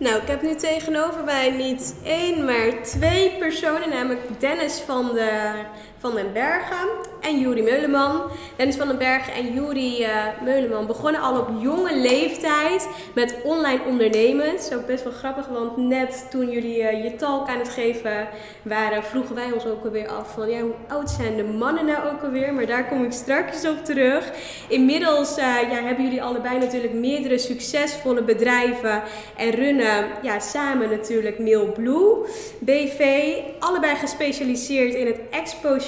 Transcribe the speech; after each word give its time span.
Nou, 0.00 0.22
ik 0.22 0.28
heb 0.28 0.42
nu 0.42 0.54
tegenover 0.54 1.24
mij 1.24 1.50
niet 1.50 1.94
één, 2.04 2.44
maar 2.44 2.82
twee 2.82 3.36
personen, 3.38 3.88
namelijk 3.88 4.40
Dennis 4.40 4.78
van, 4.86 5.06
de, 5.14 5.52
van 6.00 6.14
den 6.14 6.32
Bergen 6.32 6.88
en 7.20 7.40
Juri 7.40 7.62
Meuleman. 7.62 8.22
Dennis 8.56 8.76
van 8.76 8.86
den 8.86 8.98
Bergen 8.98 9.32
en 9.32 9.54
Juri 9.54 10.02
uh, 10.02 10.08
Meuleman 10.44 10.86
begonnen 10.86 11.20
al 11.20 11.38
op 11.38 11.48
jonge 11.60 11.96
leeftijd 11.96 12.88
met 13.14 13.36
online 13.44 13.80
ondernemen. 13.86 14.54
Ook 14.74 14.86
best 14.86 15.04
wel 15.04 15.12
grappig, 15.12 15.46
want 15.46 15.76
net 15.76 16.26
toen 16.30 16.50
jullie 16.50 16.78
uh, 16.78 17.04
je 17.04 17.16
talk 17.16 17.48
aan 17.48 17.58
het 17.58 17.68
geven 17.68 18.28
waren, 18.62 19.04
vroegen 19.04 19.34
wij 19.34 19.52
ons 19.52 19.66
ook 19.66 19.84
alweer 19.84 20.08
af 20.08 20.32
van 20.32 20.50
ja, 20.50 20.60
hoe 20.60 20.74
oud 20.88 21.10
zijn 21.10 21.36
de 21.36 21.44
mannen 21.44 21.86
nou 21.86 22.08
ook 22.08 22.22
alweer? 22.22 22.54
Maar 22.54 22.66
daar 22.66 22.88
kom 22.88 23.04
ik 23.04 23.12
straks 23.12 23.66
op 23.66 23.84
terug. 23.84 24.32
Inmiddels 24.68 25.38
uh, 25.38 25.44
ja, 25.44 25.82
hebben 25.82 26.04
jullie 26.04 26.22
allebei 26.22 26.58
natuurlijk 26.58 26.92
meerdere 26.92 27.38
succesvolle 27.38 28.22
bedrijven 28.22 29.02
en 29.36 29.50
runnen 29.50 30.06
ja, 30.22 30.38
samen 30.38 30.90
natuurlijk 30.90 31.38
Mailblue 31.38 32.26
BV. 32.58 33.32
Allebei 33.58 33.96
gespecialiseerd 33.96 34.94
in 34.94 35.06
het 35.06 35.20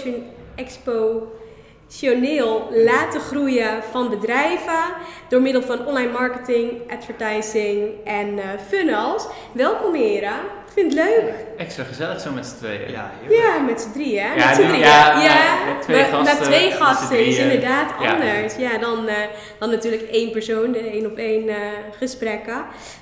exposition, 0.03 0.25
expositioneel 0.55 2.69
laten 2.71 3.21
groeien 3.21 3.83
van 3.83 4.11
bedrijven 4.11 4.95
door 5.29 5.43
middel 5.43 5.63
van 5.63 5.87
online 5.87 6.13
marketing, 6.13 6.91
advertising 6.91 7.91
en 8.05 8.39
uh, 8.39 8.45
funnels. 8.69 9.27
Welkom 9.53 9.95
heren. 9.95 10.37
Ik 10.75 10.79
vind 10.83 10.95
het 10.95 11.05
leuk. 11.09 11.33
Extra 11.57 11.85
gezellig 11.85 12.21
zo 12.21 12.31
met 12.33 12.47
z'n 12.47 12.57
tweeën. 12.57 12.91
Ja, 12.91 13.11
ja 13.29 13.59
met 13.59 13.81
z'n 13.81 13.91
drieën. 13.93 14.15
Ja, 14.15 14.35
met 14.35 14.55
z'n 14.55 14.63
drieën. 14.63 14.79
ja, 14.79 15.21
ja, 15.23 15.65
na 15.65 15.79
twee 15.81 15.97
na- 16.01 16.05
gasten, 16.05 16.43
twee 16.45 16.65
met 16.69 16.73
z'n 16.77 16.83
gasten 16.83 17.27
is 17.27 17.39
inderdaad 17.39 17.93
Ja. 18.03 18.13
anders. 18.13 18.57
Ja, 18.57 18.79
dan, 18.79 19.09
eh, 19.09 19.15
dan 19.59 19.71
natuurlijk 19.71 20.03
één 20.03 20.31
persoon, 20.31 20.73
de 20.73 20.79
één 20.79 21.07
op 21.07 21.17
één 21.17 21.49
eh, 21.49 21.57
gesprekken. 21.99 22.55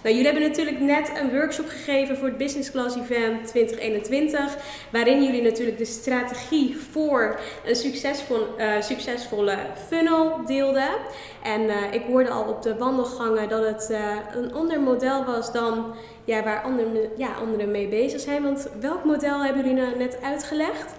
Nou, 0.03 0.15
jullie 0.17 0.25
hebben 0.25 0.43
natuurlijk 0.43 0.81
net 0.81 1.13
een 1.21 1.31
workshop 1.39 1.69
gegeven 1.69 2.17
voor 2.17 2.29
het 2.29 2.37
Business 2.39 2.71
Class 2.71 2.97
Event 2.97 3.47
2021. 3.47 4.57
Waarin 4.91 5.25
jullie 5.25 5.43
natuurlijk 5.43 5.79
de 5.79 5.85
strategie 5.85 6.77
voor 6.91 7.39
een 7.65 7.77
succesvol, 7.77 8.47
eh, 8.57 8.69
succesvolle 8.81 9.57
funnel 9.89 10.41
deelden. 10.47 10.89
En 11.43 11.69
eh, 11.69 11.77
ik 11.91 12.03
hoorde 12.07 12.31
al 12.31 12.43
op 12.45 12.63
de 12.63 12.77
wandelgangen 12.77 13.49
dat 13.49 13.65
het 13.67 13.91
eh, 13.91 13.99
een 14.43 14.53
ander 14.55 14.81
model 14.81 15.25
was 15.25 15.53
dan 15.53 15.95
ja, 16.25 16.43
waar 16.43 16.61
anderen, 16.63 17.09
ja, 17.17 17.29
anderen 17.41 17.71
mee 17.71 17.89
bezig 17.89 18.21
zijn. 18.21 18.43
Want 18.43 18.69
welk 18.81 19.05
model 19.05 19.45
hebben 19.45 19.63
jullie 19.65 19.81
nou 19.83 19.97
net 19.99 20.19
uitgelegd? 20.23 20.95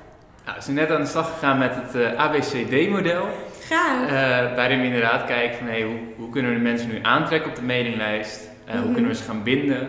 Nou, 0.46 0.58
we 0.58 0.64
zijn 0.64 0.76
net 0.76 0.92
aan 0.92 1.02
de 1.02 1.08
slag 1.08 1.32
gegaan 1.34 1.58
met 1.58 1.72
het 1.76 1.96
eh, 1.96 2.20
ABCD-model. 2.20 3.28
Gaaf. 3.62 4.06
eh, 4.08 4.56
waarin 4.56 4.80
we 4.80 4.86
inderdaad 4.86 5.26
kijken 5.26 5.58
van 5.58 5.68
hey, 5.68 5.82
hoe, 5.82 5.98
hoe 6.18 6.30
kunnen 6.30 6.52
we 6.52 6.58
de 6.58 6.64
mensen 6.64 6.88
nu 6.90 7.00
aantrekken 7.02 7.50
op 7.50 7.56
de 7.56 7.62
mailinglijst? 7.62 8.50
Eh, 8.66 8.74
Hoe 8.74 8.84
Mhm. 8.84 8.94
kunnen 8.94 9.12
we 9.12 9.18
ze 9.18 9.24
gaan 9.24 9.44
binden? 9.44 9.80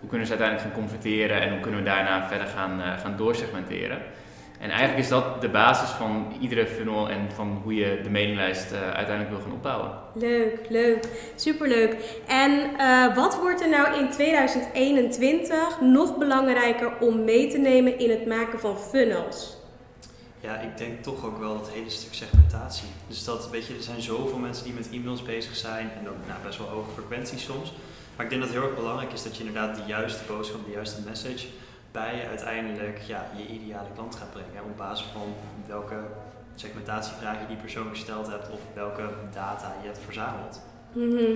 Hoe 0.00 0.08
kunnen 0.10 0.28
we 0.28 0.32
ze 0.34 0.38
uiteindelijk 0.38 0.60
gaan 0.74 0.80
converteren? 0.84 1.40
En 1.40 1.50
hoe 1.50 1.60
kunnen 1.60 1.80
we 1.80 1.86
daarna 1.86 2.28
verder 2.28 2.46
gaan, 2.46 2.80
gaan 3.02 3.14
doorsegmenteren? 3.16 3.98
En 4.62 4.70
eigenlijk 4.70 4.98
is 4.98 5.08
dat 5.08 5.40
de 5.40 5.48
basis 5.48 5.88
van 5.88 6.36
iedere 6.40 6.66
funnel 6.66 7.08
en 7.08 7.30
van 7.34 7.60
hoe 7.62 7.74
je 7.74 8.00
de 8.02 8.10
mailinglijst 8.10 8.72
eh, 8.72 8.80
uiteindelijk 8.80 9.30
wil 9.30 9.40
gaan 9.40 9.52
opbouwen. 9.52 9.90
Leuk, 10.14 10.58
leuk. 10.68 11.08
Superleuk. 11.36 11.96
En 12.26 12.78
eh, 12.78 13.16
wat 13.16 13.38
wordt 13.40 13.60
er 13.60 13.68
nou 13.68 13.98
in 13.98 14.10
2021 14.10 15.80
nog 15.80 16.18
belangrijker 16.18 16.98
om 17.00 17.24
mee 17.24 17.50
te 17.50 17.58
nemen 17.58 17.98
in 17.98 18.10
het 18.10 18.26
maken 18.26 18.60
van 18.60 18.78
funnels? 18.78 19.56
Ja, 20.40 20.56
ik 20.58 20.78
denk 20.78 21.02
toch 21.02 21.24
ook 21.24 21.38
wel 21.38 21.58
dat 21.58 21.70
hele 21.70 21.90
stuk 21.90 22.14
segmentatie. 22.14 22.88
Dus 23.08 23.24
dat, 23.24 23.50
weet 23.50 23.66
je, 23.66 23.74
er 23.74 23.82
zijn 23.82 24.02
zoveel 24.02 24.38
mensen 24.38 24.64
die 24.64 24.74
met 24.74 24.90
e-mails 24.90 25.22
bezig 25.22 25.56
zijn 25.56 25.90
en 25.98 26.08
ook 26.08 26.26
nou, 26.26 26.40
best 26.44 26.58
wel 26.58 26.68
hoge 26.68 26.90
frequentie 26.90 27.38
soms. 27.38 27.72
Maar 28.16 28.24
ik 28.24 28.30
denk 28.30 28.42
dat 28.42 28.50
het 28.50 28.60
heel 28.60 28.68
erg 28.68 28.78
belangrijk 28.78 29.12
is 29.12 29.22
dat 29.22 29.36
je 29.36 29.44
inderdaad 29.44 29.76
de 29.76 29.82
juiste 29.86 30.22
boodschap, 30.26 30.64
de 30.64 30.72
juiste 30.72 31.00
message 31.04 31.46
bij 31.92 32.26
uiteindelijk 32.28 32.98
ja, 33.06 33.26
je 33.36 33.46
ideale 33.54 33.88
klant 33.94 34.14
gaat 34.16 34.30
brengen. 34.30 34.70
Op 34.70 34.76
basis 34.76 35.06
van 35.12 35.34
welke 35.66 35.94
segmentatievraag 36.54 37.40
je 37.40 37.46
die 37.46 37.56
persoon 37.56 37.88
gesteld 37.88 38.26
hebt 38.30 38.50
of 38.50 38.60
welke 38.74 39.02
data 39.34 39.74
je 39.80 39.86
hebt 39.86 40.00
verzameld. 40.04 40.62
Mhm. 40.92 41.30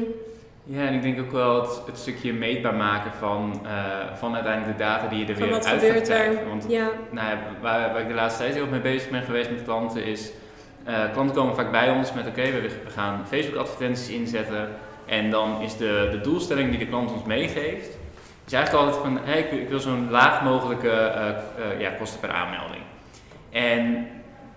Ja, 0.68 0.86
en 0.86 0.94
ik 0.94 1.02
denk 1.02 1.20
ook 1.20 1.30
wel 1.30 1.60
het, 1.60 1.80
het 1.86 1.98
stukje 1.98 2.32
meetbaar 2.32 2.74
maken 2.74 3.12
van, 3.12 3.60
eh, 3.66 4.14
van 4.14 4.34
uiteindelijk 4.34 4.78
de 4.78 4.84
data 4.84 5.08
die 5.08 5.18
je 5.18 5.26
er 5.26 5.34
Van 5.34 5.42
weer 5.42 5.52
wat 5.52 5.66
uit 5.66 5.80
gebeurt 5.80 5.96
gaat 5.96 6.06
krijgen. 6.06 6.48
Want 6.48 6.64
Ja. 6.68 6.88
nou 7.10 7.28
ja, 7.28 7.38
waar, 7.60 7.92
waar 7.92 8.00
ik 8.00 8.08
de 8.08 8.14
laatste 8.14 8.40
tijd 8.40 8.52
heel 8.54 8.62
erg 8.62 8.70
mee 8.70 8.80
bezig 8.80 9.10
ben 9.10 9.22
geweest 9.22 9.50
met 9.50 9.62
klanten 9.62 10.04
is... 10.04 10.30
eh, 10.84 11.12
klanten 11.12 11.34
komen 11.36 11.54
vaak 11.54 11.70
bij 11.70 11.90
ons 11.90 12.12
met 12.12 12.26
oké, 12.26 12.42
we, 12.42 12.60
we 12.60 12.90
gaan 12.90 13.26
Facebook 13.26 13.58
advertenties 13.60 14.08
inzetten. 14.08 14.68
En 15.06 15.30
dan 15.30 15.60
is 15.60 15.76
de, 15.76 16.08
de 16.10 16.20
doelstelling 16.20 16.70
die 16.70 16.78
de 16.78 16.86
klant 16.86 17.12
ons 17.12 17.22
meegeeft... 17.24 17.95
is 18.46 18.52
eigenlijk 18.52 18.84
altijd 18.86 19.02
van, 19.04 19.34
ik, 19.34 19.50
wil- 19.50 19.58
ik 19.58 19.68
wil 19.68 19.80
zo'n 19.80 20.10
laag 20.10 20.42
mogelijke 20.42 20.90
eh, 20.90 21.28
eh, 21.28 21.80
ja, 21.80 21.90
kosten 21.90 22.20
per 22.20 22.30
aanmelding. 22.30 22.82
En 23.50 24.06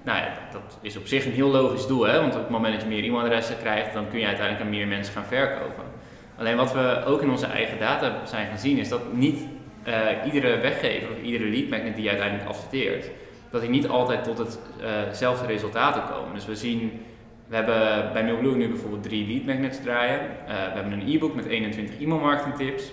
nou 0.04 0.18
ja, 0.18 0.28
dat 0.52 0.78
is 0.82 0.98
op 0.98 1.08
zich 1.08 1.26
een 1.26 1.32
heel 1.32 1.50
logisch 1.50 1.88
doel, 1.88 2.08
hè? 2.08 2.20
want 2.22 2.34
op 2.34 2.42
het 2.42 2.50
moment 2.50 2.74
dat 2.74 2.84
je 2.84 2.90
meer 2.90 3.04
e-mailadressen 3.04 3.58
krijgt, 3.58 3.94
dan 3.94 4.10
kun 4.10 4.20
je 4.20 4.26
uiteindelijk 4.26 4.66
aan 4.66 4.70
meer 4.72 4.88
mensen 4.88 5.14
gaan 5.14 5.26
verkopen. 5.26 5.84
Alleen 6.38 6.56
wat 6.58 6.74
we 6.74 7.04
ook 7.06 7.22
in 7.22 7.30
onze 7.30 7.46
eigen 7.46 7.80
data 7.80 8.26
zijn 8.26 8.48
gaan 8.48 8.58
zien, 8.58 8.78
is 8.78 8.90
dat 8.90 9.14
niet 9.14 9.46
eh, 9.84 9.94
iedere 10.26 10.58
weggever 10.58 11.10
of 11.12 11.22
iedere 11.22 11.50
lead 11.50 11.70
magnet 11.70 11.96
die 11.96 12.04
je 12.04 12.10
uiteindelijk 12.10 12.50
adverteert, 12.50 13.10
dat 13.52 13.62
die 13.62 13.70
niet 13.70 13.88
altijd 13.88 14.24
tot 14.24 14.60
hetzelfde 14.80 15.46
resultaten 15.48 16.04
komen. 16.14 16.34
Dus 16.34 16.46
we 16.46 16.56
zien, 16.56 17.06
we 17.48 17.56
hebben 17.56 18.14
bij 18.14 18.24
Mailblue 18.24 18.56
nu 18.56 18.68
bijvoorbeeld 18.68 19.04
drie 19.04 19.28
lead 19.28 19.46
magnets 19.46 19.82
draaien. 19.84 20.20
We 20.46 20.54
hebben 20.54 20.92
een 20.94 21.14
e-book 21.16 21.36
met 21.36 21.46
21 21.46 22.00
e-mail 22.02 22.20
marketing 22.22 22.56
tips. 22.56 22.92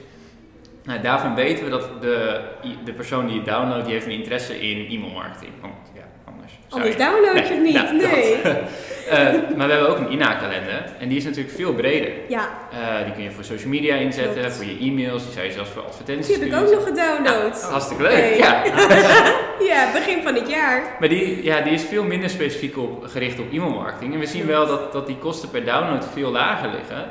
Nou, 0.87 1.00
daarvan 1.00 1.35
weten 1.35 1.65
we 1.65 1.71
dat 1.71 1.88
de, 2.00 2.41
de 2.85 2.93
persoon 2.93 3.27
die 3.27 3.37
het 3.37 3.44
downloadt, 3.47 3.85
die 3.85 3.93
heeft 3.94 4.06
een 4.06 4.12
interesse 4.12 4.61
in 4.61 4.87
e-mail 4.91 5.12
marketing. 5.12 5.53
Want 5.61 5.75
ja, 5.94 6.00
anders 6.27 6.53
Anders 6.69 6.93
je- 6.93 6.99
download 6.99 7.37
je 7.49 7.55
het 7.55 7.62
niet. 7.62 7.75
nou, 7.75 7.97
nee. 7.97 8.43
dat. 8.43 8.56
Eh, 9.11 9.17
maar 9.56 9.67
we 9.67 9.73
hebben 9.73 9.88
ook 9.88 9.99
een 9.99 10.11
inhaakkalender 10.11 10.85
en 10.99 11.09
die 11.09 11.17
is 11.19 11.25
natuurlijk 11.25 11.55
veel 11.55 11.73
breder. 11.75 12.11
Ja, 12.29 12.49
Eh, 12.73 13.05
die 13.05 13.12
kun 13.15 13.23
je 13.23 13.31
voor 13.31 13.44
social 13.44 13.69
media 13.71 13.94
inzetten, 13.94 14.41
Klopt. 14.41 14.56
voor 14.56 14.65
je 14.65 14.79
e-mails, 14.81 15.23
die 15.25 15.33
zou 15.33 15.47
je 15.47 15.53
zelfs 15.53 15.71
voor 15.71 15.83
advertenties 15.83 16.27
die 16.27 16.37
heb 16.38 16.47
ik 16.62 16.67
ook 16.67 16.75
nog 16.75 16.85
gedownload. 16.85 17.62
Hartstikke 17.71 18.03
leuk. 18.03 18.37
Ja. 18.39 18.62
Ja, 19.69 19.93
begin 19.93 20.23
van 20.23 20.35
dit 20.35 20.49
jaar. 20.49 20.82
Maar 21.00 21.09
die, 21.09 21.43
ja, 21.44 21.61
die 21.61 21.73
is 21.73 21.82
veel 21.85 22.05
minder 22.05 22.31
specifiek 22.31 22.77
op, 22.79 23.05
gericht 23.06 23.39
op 23.41 23.53
e-mailmarketing. 23.53 24.15
En 24.15 24.21
we 24.21 24.27
zien 24.27 24.47
wel 24.47 24.67
dat, 24.67 24.93
dat 24.93 25.06
die 25.06 25.17
kosten 25.17 25.50
per 25.50 25.65
download 25.65 26.05
veel 26.12 26.31
lager 26.31 26.69
liggen. 26.71 27.05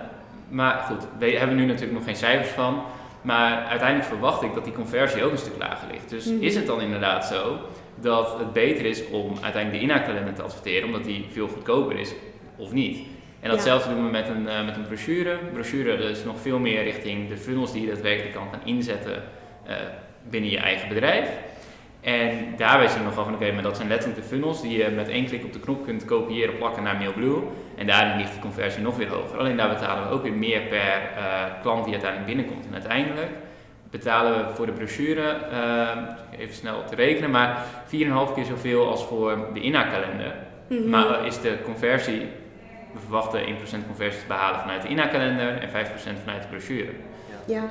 Maar 0.49 0.77
goed, 0.87 1.07
we 1.19 1.31
hebben 1.37 1.57
nu 1.57 1.65
natuurlijk 1.65 1.93
nog 1.93 2.03
geen 2.03 2.15
cijfers 2.15 2.49
van. 2.49 2.83
Maar 3.25 3.65
uiteindelijk 3.65 4.09
verwacht 4.09 4.41
ik 4.43 4.53
dat 4.53 4.63
die 4.63 4.73
conversie 4.73 5.23
ook 5.23 5.31
een 5.31 5.37
stuk 5.37 5.57
lager 5.59 5.87
ligt. 5.91 6.09
Dus 6.09 6.25
Mhm. 6.25 6.43
is 6.43 6.55
het 6.55 6.65
dan 6.65 6.81
inderdaad 6.81 7.25
zo 7.25 7.57
dat 8.01 8.37
het 8.39 8.53
beter 8.53 8.85
is 8.85 9.07
om 9.07 9.33
uiteindelijk 9.41 9.71
de 9.73 9.79
inhoudkalender 9.89 10.33
te 10.33 10.41
adverteren, 10.41 10.85
omdat 10.85 11.03
die 11.03 11.25
veel 11.31 11.47
goedkoper 11.47 11.99
is 11.99 12.13
of 12.57 12.71
niet. 12.71 12.99
En 13.39 13.49
datzelfde 13.51 13.89
doen 13.93 14.05
we 14.05 14.11
met 14.11 14.27
een, 14.27 14.41
uh, 14.43 14.65
met 14.65 14.75
een 14.75 14.87
brochure. 14.87 15.37
Brochure 15.53 16.09
is 16.09 16.23
nog 16.23 16.39
veel 16.41 16.59
meer 16.59 16.83
richting 16.83 17.29
de 17.29 17.37
funnels 17.37 17.71
die 17.71 17.81
je 17.81 17.87
daadwerkelijk 17.87 18.33
kan 18.33 18.47
gaan 18.51 18.61
inzetten 18.65 19.23
uh, 19.67 19.73
binnen 20.29 20.49
je 20.49 20.57
eigen 20.57 20.87
bedrijf. 20.89 21.29
En 22.05 22.53
daarbij 22.57 22.87
zien 22.87 23.03
we 23.03 23.09
gewoon 23.09 23.25
van 23.25 23.33
oké, 23.33 23.51
maar 23.51 23.63
dat 23.63 23.75
zijn 23.75 23.87
letterlijk 23.87 24.21
de 24.21 24.27
funnels 24.27 24.61
die 24.61 24.77
je 24.77 24.89
met 24.89 25.09
één 25.09 25.25
klik 25.25 25.43
op 25.43 25.53
de 25.53 25.59
knop 25.59 25.85
kunt 25.85 26.05
kopiëren, 26.05 26.57
plakken 26.57 26.83
naar 26.83 26.95
MailBlue. 26.95 27.43
En 27.77 27.87
daarin 27.87 28.17
ligt 28.17 28.33
de 28.33 28.39
conversie 28.39 28.81
nog 28.81 28.97
weer 28.97 29.09
hoger. 29.09 29.37
Alleen 29.37 29.57
daar 29.57 29.69
betalen 29.69 30.07
we 30.07 30.13
ook 30.13 30.23
weer 30.23 30.33
meer 30.33 30.61
per 30.61 31.01
uh, 31.17 31.43
klant 31.61 31.83
die 31.83 31.93
uiteindelijk 31.93 32.35
binnenkomt. 32.35 32.65
En 32.65 32.73
uiteindelijk 32.73 33.29
betalen 33.91 34.37
we 34.37 34.53
voor 34.53 34.65
de 34.65 34.71
brochure, 34.71 35.37
uh, 35.51 36.39
even 36.39 36.55
snel 36.55 36.83
te 36.83 36.95
rekenen, 36.95 37.31
maar 37.31 37.65
4,5 37.85 37.91
keer 38.35 38.45
zoveel 38.45 38.89
als 38.89 39.05
voor 39.05 39.47
de 39.53 39.61
inhoudkalender. 39.61 40.33
Mm 40.69 40.89
Maar 40.89 41.25
is 41.25 41.41
de 41.41 41.57
conversie, 41.63 42.21
we 42.93 42.99
verwachten 42.99 43.41
1% 43.41 43.45
conversie 43.87 44.21
te 44.21 44.27
behalen 44.27 44.59
vanuit 44.59 44.81
de 44.81 44.87
inhoudkalender 44.87 45.57
en 45.57 45.69
5% 45.69 45.71
vanuit 46.23 46.41
de 46.41 46.47
brochure. 46.49 46.91
Ja. 47.47 47.63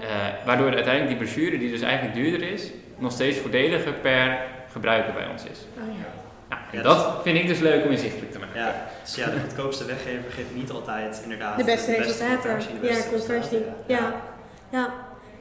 Waardoor 0.45 0.75
uiteindelijk 0.75 1.19
die 1.19 1.29
brochure, 1.29 1.59
die 1.59 1.71
dus 1.71 1.81
eigenlijk 1.81 2.15
duurder 2.15 2.49
is, 2.49 2.73
nog 2.99 3.13
steeds 3.13 3.39
voordeliger 3.39 3.93
per 3.93 4.39
gebruiker 4.73 5.13
bij 5.13 5.27
ons 5.33 5.43
is. 5.45 5.59
Oh, 5.79 5.99
ja. 5.99 6.23
Ja, 6.51 6.79
en 6.79 6.83
dat 6.83 7.21
vind 7.23 7.39
ik 7.39 7.47
dus 7.47 7.59
leuk 7.59 7.85
om 7.85 7.91
inzichtelijk 7.91 8.33
te 8.33 8.39
maken. 8.39 8.61
Ja, 8.61 8.75
dus 9.03 9.15
ja, 9.15 9.31
de 9.31 9.41
goedkoopste 9.41 9.85
weggever 9.85 10.31
geeft 10.31 10.55
niet 10.55 10.71
altijd 10.71 11.21
inderdaad 11.23 11.59
de 11.59 11.65
beste, 11.65 11.95
resultaten. 11.95 12.59
ja, 12.83 12.97
conversie. 13.11 13.65
Ja. 13.87 14.15
ja. 14.71 14.93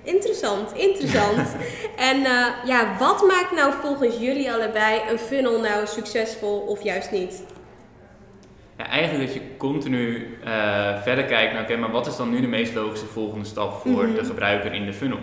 Interessant, 0.04 0.74
interessant. 0.74 1.56
en 2.12 2.18
uh, 2.20 2.48
ja, 2.66 2.96
wat 3.00 3.28
maakt 3.28 3.52
nou 3.52 3.74
volgens 3.82 4.18
jullie 4.18 4.52
allebei 4.52 5.02
een 5.10 5.18
funnel 5.18 5.62
nou 5.62 5.88
succesvol 5.88 6.60
of 6.60 6.84
juist 6.84 7.12
niet? 7.12 7.44
Ja, 8.78 8.88
eigenlijk 8.88 9.26
dat 9.26 9.34
je 9.34 9.58
continu 9.58 10.38
uh, 10.46 11.02
verder 11.02 11.26
kijkt 11.26 11.54
naar, 11.54 11.62
oké, 11.62 11.76
maar 11.76 11.92
wat 11.92 12.08
is 12.08 12.16
dan 12.16 12.30
nu 12.30 12.42
de 12.42 12.48
meest 12.48 12.74
logische 12.74 13.06
volgende 13.06 13.46
stap 13.46 13.82
voor 13.82 14.04
mhm. 14.06 14.16
de 14.16 14.26
gebruiker 14.26 14.74
in 14.74 14.86
de 14.86 14.94
funnel? 14.94 15.20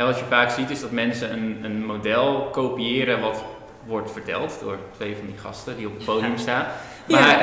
En 0.00 0.06
wat 0.06 0.18
je 0.18 0.24
vaak 0.24 0.50
ziet 0.50 0.70
is 0.70 0.80
dat 0.80 0.90
mensen 0.90 1.32
een, 1.32 1.58
een 1.62 1.84
model 1.84 2.48
kopiëren 2.52 3.20
wat 3.20 3.44
wordt 3.86 4.12
verteld 4.12 4.60
door 4.60 4.78
twee 4.96 5.16
van 5.16 5.26
die 5.26 5.38
gasten 5.38 5.76
die 5.76 5.86
op 5.86 5.94
het 5.94 6.04
podium 6.04 6.38
staan. 6.38 6.66
Maar, 7.08 7.40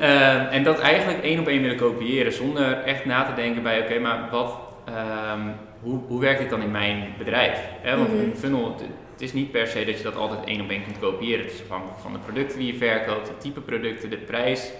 uh, 0.00 0.52
en 0.56 0.62
dat 0.62 0.78
eigenlijk 0.80 1.22
één 1.22 1.40
op 1.40 1.46
één 1.46 1.62
willen 1.62 1.76
kopiëren 1.76 2.32
zonder 2.32 2.82
echt 2.82 3.04
na 3.04 3.24
te 3.24 3.34
denken 3.34 3.62
bij 3.62 3.80
oké, 3.80 3.98
maar 3.98 4.28
wat, 4.30 4.58
um, 4.88 5.54
hoe, 5.80 6.00
hoe 6.06 6.20
werkt 6.20 6.40
dit 6.40 6.50
dan 6.50 6.62
in 6.62 6.70
mijn 6.70 7.14
bedrijf? 7.18 7.58
Hè? 7.80 7.96
Want 7.96 8.12
mm 8.12 8.18
een 8.18 8.36
funnel, 8.36 8.76
het 9.12 9.20
is 9.20 9.32
niet 9.32 9.50
per 9.50 9.66
se 9.66 9.84
dat 9.84 9.96
je 9.96 10.02
dat 10.02 10.16
altijd 10.16 10.44
één 10.44 10.60
op 10.60 10.70
één 10.70 10.84
kunt 10.84 10.98
kopiëren. 10.98 11.44
Het 11.44 11.54
is 11.54 11.62
afhankelijk 11.62 11.98
van 11.98 12.12
de 12.12 12.18
producten 12.18 12.58
die 12.58 12.72
je 12.72 12.78
verkoopt, 12.78 13.28
het 13.28 13.40
type 13.40 13.60
producten, 13.60 14.10
de 14.10 14.16
prijs, 14.16 14.70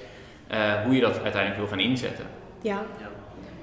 uh, 0.53 0.83
hoe 0.85 0.95
je 0.95 1.01
dat 1.01 1.23
uiteindelijk 1.23 1.57
wil 1.57 1.69
gaan 1.69 1.81
inzetten. 1.91 2.27
Ja. 2.61 2.83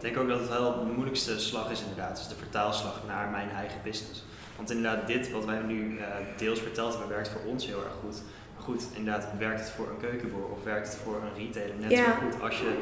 Denk 0.04 0.18
ook 0.18 0.28
dat 0.28 0.40
het 0.40 0.50
wel 0.50 0.80
de 0.80 0.92
moeilijkste 0.92 1.40
slag 1.40 1.72
is 1.72 1.82
inderdaad, 1.82 2.20
is 2.20 2.28
de 2.28 2.36
vertaalslag 2.36 3.02
naar 3.08 3.30
mijn 3.30 3.50
eigen 3.50 3.80
business. 3.84 4.24
Want 4.56 4.72
inderdaad, 4.72 5.08
dit 5.08 5.32
wat 5.32 5.46
wij 5.46 5.62
nu 5.62 5.98
uh, 5.98 6.06
deels 6.38 6.60
verteld 6.60 6.92
hebben, 6.92 7.10
werkt 7.10 7.30
voor 7.30 7.42
ons 7.46 7.66
heel 7.66 7.84
erg 7.84 7.94
goed. 8.02 8.22
Maar 8.54 8.64
goed, 8.64 8.84
inderdaad, 8.94 9.28
werkt 9.38 9.60
het 9.60 9.70
voor 9.70 9.90
een 9.90 10.00
keukenboer 10.00 10.50
of 10.50 10.64
werkt 10.64 10.88
het 10.88 10.98
voor 11.04 11.16
een 11.16 11.46
retailer 11.46 11.76
net 11.76 11.98
zo 11.98 12.04
goed 12.04 12.42
als 12.42 12.58
je 12.58 12.78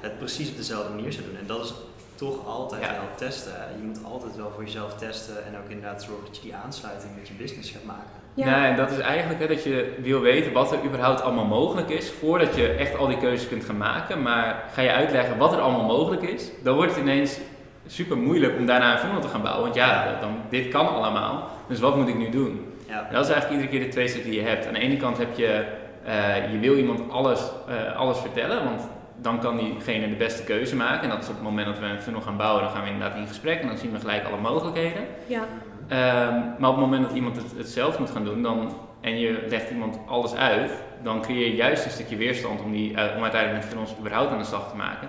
het 0.00 0.18
precies 0.18 0.50
op 0.50 0.56
dezelfde 0.56 0.94
manier 0.94 1.12
zou 1.12 1.24
doen. 1.26 1.36
En 1.36 1.46
dat 1.46 1.64
is 1.64 1.72
toch 2.14 2.46
altijd 2.46 2.80
wel 2.80 3.14
testen. 3.16 3.52
Je 3.80 3.86
moet 3.86 3.98
altijd 4.04 4.36
wel 4.36 4.50
voor 4.54 4.64
jezelf 4.64 4.94
testen 4.94 5.46
en 5.46 5.58
ook 5.58 5.68
inderdaad 5.68 6.02
zorgen 6.02 6.24
dat 6.24 6.36
je 6.36 6.42
die 6.42 6.54
aansluiting 6.54 7.12
met 7.16 7.28
je 7.28 7.34
business 7.34 7.70
gaat 7.70 7.84
maken. 7.84 8.24
Ja, 8.34 8.66
en 8.66 8.76
dat 8.76 8.90
is 8.90 8.98
eigenlijk 8.98 9.40
hè, 9.40 9.46
dat 9.46 9.62
je 9.64 9.94
wil 10.02 10.20
weten 10.20 10.52
wat 10.52 10.72
er 10.72 10.84
überhaupt 10.84 11.20
allemaal 11.20 11.44
mogelijk 11.44 11.88
is 11.88 12.10
voordat 12.10 12.56
je 12.56 12.68
echt 12.68 12.96
al 12.96 13.06
die 13.06 13.18
keuzes 13.18 13.48
kunt 13.48 13.64
gaan 13.64 13.76
maken. 13.76 14.22
Maar 14.22 14.64
ga 14.72 14.82
je 14.82 14.92
uitleggen 14.92 15.38
wat 15.38 15.52
er 15.52 15.60
allemaal 15.60 15.84
mogelijk 15.98 16.22
is, 16.22 16.50
dan 16.62 16.74
wordt 16.74 16.94
het 16.94 17.00
ineens 17.00 17.38
super 17.86 18.16
moeilijk 18.16 18.58
om 18.58 18.66
daarna 18.66 18.92
een 18.92 18.98
funnel 18.98 19.20
te 19.20 19.28
gaan 19.28 19.42
bouwen. 19.42 19.62
Want 19.62 19.74
ja, 19.74 20.18
dan, 20.20 20.36
dit 20.48 20.68
kan 20.68 20.88
allemaal, 20.88 21.48
dus 21.68 21.80
wat 21.80 21.96
moet 21.96 22.08
ik 22.08 22.16
nu 22.16 22.30
doen? 22.30 22.72
Ja. 22.88 23.08
Dat 23.12 23.24
is 23.24 23.32
eigenlijk 23.32 23.62
iedere 23.62 23.68
keer 23.78 23.86
de 23.86 23.92
twee 23.92 24.08
stukken 24.08 24.30
die 24.30 24.40
je 24.40 24.46
hebt. 24.46 24.66
Aan 24.66 24.72
de 24.72 24.80
ene 24.80 24.96
kant 24.96 25.18
heb 25.18 25.36
je, 25.36 25.64
uh, 26.06 26.52
je 26.52 26.58
wil 26.58 26.76
iemand 26.76 27.10
alles, 27.10 27.40
uh, 27.68 27.96
alles 27.96 28.18
vertellen, 28.18 28.64
want 28.64 28.82
dan 29.20 29.40
kan 29.40 29.56
diegene 29.56 30.08
de 30.08 30.14
beste 30.14 30.44
keuze 30.44 30.76
maken. 30.76 31.02
En 31.02 31.08
dat 31.08 31.22
is 31.22 31.28
op 31.28 31.34
het 31.34 31.42
moment 31.42 31.66
dat 31.66 31.78
we 31.78 31.84
een 31.84 32.02
funnel 32.02 32.20
gaan 32.20 32.36
bouwen, 32.36 32.62
dan 32.62 32.72
gaan 32.72 32.82
we 32.82 32.90
inderdaad 32.90 33.18
in 33.18 33.26
gesprek 33.26 33.60
en 33.60 33.68
dan 33.68 33.78
zien 33.78 33.92
we 33.92 33.98
gelijk 33.98 34.24
alle 34.24 34.40
mogelijkheden. 34.40 35.02
Ja. 35.26 35.42
Um, 35.90 36.54
maar 36.58 36.70
op 36.70 36.76
het 36.76 36.84
moment 36.84 37.02
dat 37.02 37.12
iemand 37.12 37.36
het, 37.36 37.52
het, 37.56 37.68
zelf 37.68 37.98
moet 37.98 38.10
gaan 38.10 38.24
doen 38.24 38.42
dan, 38.42 38.76
en 39.00 39.18
je 39.18 39.44
legt 39.48 39.70
iemand 39.70 39.98
alles 40.06 40.34
uit, 40.34 40.70
dan 41.02 41.22
creëer 41.22 41.46
je 41.46 41.54
juist 41.54 41.84
een 41.84 41.90
stukje 41.90 42.16
weerstand 42.16 42.62
om, 42.62 42.72
die, 42.72 42.90
uh, 42.92 43.04
om 43.16 43.22
uiteindelijk 43.22 43.62
met 43.62 43.64
funnels 43.64 43.94
überhaupt 43.98 44.30
aan 44.30 44.38
de 44.38 44.44
slag 44.44 44.70
te 44.70 44.76
maken. 44.76 45.08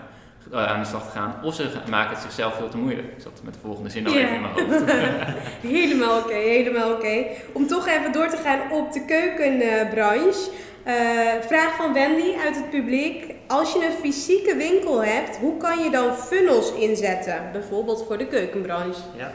Uh, 0.54 0.65
aan 0.65 0.80
de 0.80 0.86
slag 0.86 1.06
te 1.06 1.12
gaan. 1.12 1.36
Of 1.44 1.56
ze 1.56 1.69
maken 1.89 2.09
het 2.09 2.24
zichzelf 2.24 2.56
veel 2.56 2.69
te 2.69 2.77
moeilijk. 2.77 3.07
Ik 3.07 3.21
zat 3.21 3.42
met 3.44 3.54
de 3.54 3.59
volgende 3.59 3.89
zin 3.89 4.07
al 4.07 4.13
even 4.13 4.36
in 4.36 4.42
mijn 4.42 4.54
hoofd. 4.54 4.92
helemaal 5.77 6.19
oké, 6.19 6.33
helemaal 6.33 6.92
oké. 6.92 7.25
Om 7.54 7.68
toch 7.68 7.88
even 7.88 8.12
door 8.12 8.27
te 8.27 8.38
gaan 8.38 8.71
op 8.71 8.92
de 8.92 9.06
keukenbranche. 9.06 10.51
Uh, 10.88 10.94
vraag 11.42 11.75
van 11.75 11.94
Wendy 11.94 12.36
uit 12.45 12.56
het 12.56 12.69
publiek. 12.69 13.36
Als 13.47 13.73
je 13.73 13.85
een 13.85 13.91
fysieke 13.91 14.55
winkel 14.55 15.03
hebt, 15.03 15.38
hoe 15.38 15.57
kan 15.57 15.83
je 15.83 15.89
dan 15.89 16.15
funnels 16.15 16.73
inzetten? 16.73 17.49
Bijvoorbeeld 17.51 18.03
voor 18.05 18.17
de 18.17 18.27
keukenbranche. 18.27 19.01
Ja, 19.15 19.31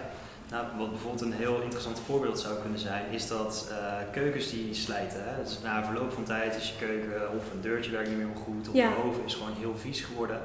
nou, 0.50 0.66
wat 0.78 0.90
bijvoorbeeld 0.90 1.22
een 1.22 1.32
heel 1.32 1.60
interessant 1.62 2.00
voorbeeld 2.06 2.40
zou 2.40 2.60
kunnen 2.60 2.78
zijn, 2.78 3.04
is 3.10 3.28
dat 3.28 3.68
uh, 3.70 3.76
keukens 4.12 4.50
die 4.50 4.74
slijten. 4.74 5.24
Hè? 5.24 5.42
Dus 5.42 5.58
na 5.62 5.84
verloop 5.84 6.12
van 6.12 6.24
tijd 6.24 6.56
is 6.56 6.68
je 6.68 6.86
keuken 6.86 7.36
of 7.36 7.52
een 7.52 7.60
deurtje 7.60 7.90
werkt 7.90 8.08
niet 8.08 8.18
meer 8.18 8.36
goed, 8.44 8.68
of 8.68 8.74
de 8.74 9.04
oven 9.04 9.24
is 9.24 9.34
gewoon 9.34 9.56
heel 9.58 9.76
vies 9.76 10.00
geworden. 10.00 10.40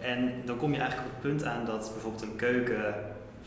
En 0.00 0.32
dan 0.44 0.56
kom 0.56 0.72
je 0.72 0.78
eigenlijk 0.78 1.08
op 1.08 1.22
het 1.22 1.30
punt 1.30 1.44
aan 1.44 1.64
dat 1.64 1.90
bijvoorbeeld 1.92 2.22
een 2.22 2.36
keuken 2.36 2.94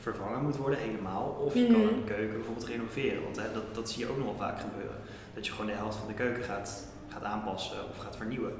vervangen 0.01 0.43
moet 0.43 0.57
worden 0.57 0.79
helemaal. 0.79 1.41
Of 1.45 1.53
je 1.53 1.67
kan 1.67 1.79
mhm. 1.79 1.93
een 1.93 2.03
keuken 2.05 2.35
bijvoorbeeld 2.35 2.67
renoveren, 2.67 3.23
want 3.23 3.35
hè, 3.35 3.43
dat, 3.53 3.75
dat 3.75 3.89
zie 3.89 4.05
je 4.05 4.11
ook 4.11 4.17
nog 4.17 4.25
wel 4.25 4.47
vaak 4.47 4.59
gebeuren. 4.59 4.97
Dat 5.33 5.45
je 5.45 5.51
gewoon 5.51 5.67
de 5.67 5.73
helft 5.73 5.97
van 5.97 6.07
de 6.07 6.13
keuken 6.13 6.43
gaat, 6.43 6.83
gaat 7.07 7.23
aanpassen 7.23 7.77
of 7.89 7.97
gaat 7.97 8.15
vernieuwen. 8.15 8.53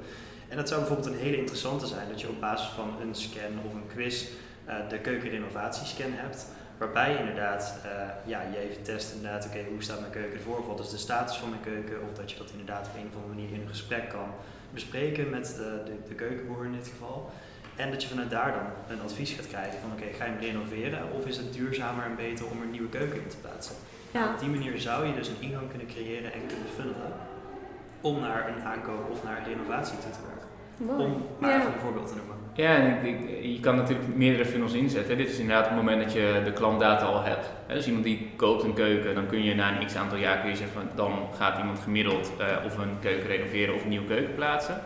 En 0.48 0.56
dat 0.56 0.68
zou 0.68 0.80
bijvoorbeeld 0.80 1.14
een 1.14 1.20
hele 1.20 1.36
interessante 1.36 1.86
zijn, 1.86 2.08
dat 2.08 2.20
je 2.20 2.28
op 2.28 2.40
basis 2.40 2.68
van 2.68 2.94
een 3.00 3.14
scan 3.14 3.52
of 3.66 3.74
een 3.74 3.86
quiz 3.94 4.26
uh, 4.68 4.74
de 4.88 4.98
keukenrenovatiescan 4.98 6.12
hebt. 6.12 6.46
Waarbij 6.78 7.12
je 7.12 7.18
inderdaad, 7.18 7.78
uh, 7.84 7.90
ja, 8.24 8.42
je 8.52 8.58
even 8.58 8.82
test 8.82 9.14
inderdaad, 9.14 9.46
oké, 9.46 9.58
hoe 9.70 9.82
staat 9.82 10.00
mijn 10.00 10.12
keuken 10.12 10.38
ervoor? 10.38 10.58
Of 10.58 10.66
wat 10.66 10.80
is 10.80 10.90
de 10.90 10.96
status 10.96 11.36
van 11.36 11.48
mijn 11.48 11.62
keuken? 11.62 12.02
Of 12.02 12.16
dat 12.16 12.30
je 12.30 12.38
dat 12.38 12.50
inderdaad 12.50 12.86
op 12.86 12.94
een 12.94 13.08
of 13.08 13.14
andere 13.14 13.34
manier 13.34 13.54
in 13.54 13.60
een 13.60 13.68
gesprek 13.68 14.08
kan 14.08 14.30
bespreken 14.70 15.30
met 15.30 15.46
de, 15.46 15.82
de, 15.84 16.08
de 16.08 16.14
keukenboer 16.14 16.64
in 16.64 16.72
dit 16.72 16.88
geval. 16.88 17.30
En 17.76 17.90
dat 17.90 18.02
je 18.02 18.08
vanuit 18.08 18.30
daar 18.30 18.52
dan 18.52 18.96
een 18.96 19.04
advies 19.04 19.32
gaat 19.32 19.46
krijgen 19.46 19.80
van 19.80 19.92
oké, 19.92 20.04
ga 20.16 20.24
je 20.24 20.30
hem 20.30 20.40
renoveren 20.40 21.12
of 21.12 21.26
is 21.26 21.36
het 21.36 21.52
duurzamer 21.52 22.04
en 22.04 22.16
beter 22.16 22.46
om 22.50 22.56
er 22.56 22.64
een 22.64 22.70
nieuwe 22.70 22.88
keuken 22.88 23.22
in 23.22 23.28
te 23.28 23.36
plaatsen? 23.36 23.74
Ja. 24.10 24.32
Op 24.32 24.40
die 24.40 24.48
manier 24.48 24.80
zou 24.80 25.06
je 25.06 25.14
dus 25.14 25.28
een 25.28 25.40
ingang 25.40 25.68
kunnen 25.68 25.86
creëren 25.86 26.32
en 26.32 26.46
kunnen 26.46 26.68
funnelen 26.74 27.12
om 28.00 28.20
naar 28.20 28.48
een 28.48 28.62
aankoop 28.62 29.10
of 29.10 29.24
naar 29.24 29.38
een 29.38 29.44
renovatie 29.44 29.98
toe 29.98 30.10
te 30.10 30.18
werken. 30.26 30.37
Om 30.80 31.22
maar 31.38 31.54
even 31.54 31.66
een 31.66 31.80
voorbeeld 31.80 32.08
te 32.08 32.14
noemen. 32.14 32.36
Ja, 32.52 32.74
en 32.76 33.16
je 33.52 33.60
kan 33.60 33.76
natuurlijk 33.76 34.16
meerdere 34.16 34.44
funnels 34.44 34.72
inzetten. 34.72 35.16
Dit 35.16 35.28
is 35.28 35.38
inderdaad 35.38 35.66
het 35.66 35.76
moment 35.76 36.02
dat 36.02 36.12
je 36.12 36.40
de 36.44 36.52
klantdata 36.52 37.04
al 37.04 37.22
hebt. 37.22 37.50
Dus 37.68 37.86
iemand 37.86 38.04
die 38.04 38.30
koopt 38.36 38.62
een 38.62 38.74
keuken, 38.74 39.14
dan 39.14 39.26
kun 39.26 39.42
je 39.42 39.54
na 39.54 39.80
een 39.80 39.86
x 39.86 39.96
aantal 39.96 40.18
jaar 40.18 40.38
kun 40.40 40.50
je 40.50 40.56
zeggen 40.56 40.80
van 40.80 40.88
dan 40.94 41.12
gaat 41.36 41.58
iemand 41.58 41.78
gemiddeld 41.78 42.32
uh, 42.40 42.46
of 42.66 42.78
een 42.78 42.98
keuken 43.00 43.26
renoveren 43.26 43.74
of 43.74 43.82
een 43.82 43.88
nieuwe 43.88 44.06
keuken 44.06 44.34
plaatsen. 44.34 44.80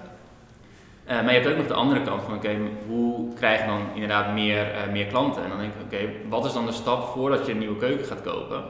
Uh, 1.08 1.10
maar 1.12 1.32
je 1.32 1.40
hebt 1.40 1.46
ook 1.46 1.56
nog 1.56 1.66
de 1.66 1.74
andere 1.74 2.02
kant 2.02 2.22
van, 2.22 2.34
oké, 2.34 2.56
hoe 2.86 3.34
krijg 3.34 3.60
je 3.60 3.66
dan 3.66 3.80
inderdaad 3.94 4.32
meer, 4.32 4.66
uh, 4.66 4.92
meer 4.92 5.06
klanten? 5.06 5.42
En 5.42 5.48
dan 5.48 5.58
denk 5.58 5.72
ik, 5.72 5.84
oké, 5.84 6.12
wat 6.28 6.44
is 6.44 6.52
dan 6.52 6.66
de 6.66 6.72
stap 6.72 7.02
voordat 7.02 7.46
je 7.46 7.52
een 7.52 7.58
nieuwe 7.58 7.78
keuken 7.78 8.06
gaat 8.06 8.22
kopen? 8.22 8.64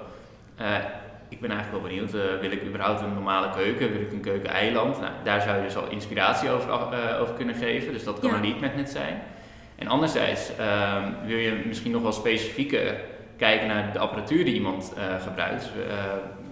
Ik 1.32 1.40
ben 1.40 1.50
eigenlijk 1.50 1.82
wel 1.82 1.90
benieuwd, 1.90 2.40
wil 2.40 2.50
ik 2.50 2.64
überhaupt 2.66 3.00
een 3.00 3.14
normale 3.14 3.50
keuken? 3.50 3.92
Wil 3.92 4.00
ik 4.00 4.12
een 4.12 4.20
keukeneiland? 4.20 5.00
Nou, 5.00 5.12
daar 5.24 5.40
zou 5.40 5.56
je 5.56 5.62
dus 5.62 5.76
al 5.76 5.88
inspiratie 5.88 6.50
over, 6.50 6.72
over 7.20 7.34
kunnen 7.34 7.54
geven, 7.54 7.92
dus 7.92 8.04
dat 8.04 8.18
kan 8.18 8.30
ja. 8.30 8.36
een 8.36 8.42
lead 8.42 8.60
magnet 8.60 8.90
zijn. 8.90 9.22
En 9.76 9.88
anderzijds 9.88 10.56
ehm, 10.56 11.08
wil 11.26 11.36
je 11.36 11.62
misschien 11.66 11.92
nog 11.92 12.02
wel 12.02 12.12
specifieker 12.12 13.00
kijken 13.36 13.68
naar 13.68 13.92
de 13.92 13.98
apparatuur 13.98 14.44
die 14.44 14.54
iemand 14.54 14.92
gebruikt. 15.22 15.64
We, 15.74 15.84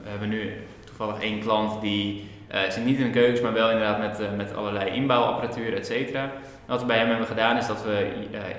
we 0.02 0.08
hebben 0.08 0.28
nu 0.28 0.52
toevallig 0.84 1.20
één 1.20 1.40
klant 1.40 1.80
die 1.80 2.28
uh, 2.54 2.60
het 2.60 2.72
zit 2.72 2.84
niet 2.84 2.98
in 2.98 3.04
de 3.04 3.10
keukens, 3.10 3.40
maar 3.40 3.52
wel 3.52 3.70
inderdaad 3.70 3.98
met, 3.98 4.20
uh, 4.20 4.26
met 4.36 4.54
allerlei 4.54 4.90
inbouwapparatuur, 4.90 5.74
et 5.74 5.86
cetera. 5.86 6.30
Wat 6.66 6.80
we 6.80 6.86
bij 6.86 6.98
hem 6.98 7.08
hebben 7.08 7.26
gedaan 7.26 7.56
is 7.56 7.66
dat 7.66 7.82
we 7.82 8.12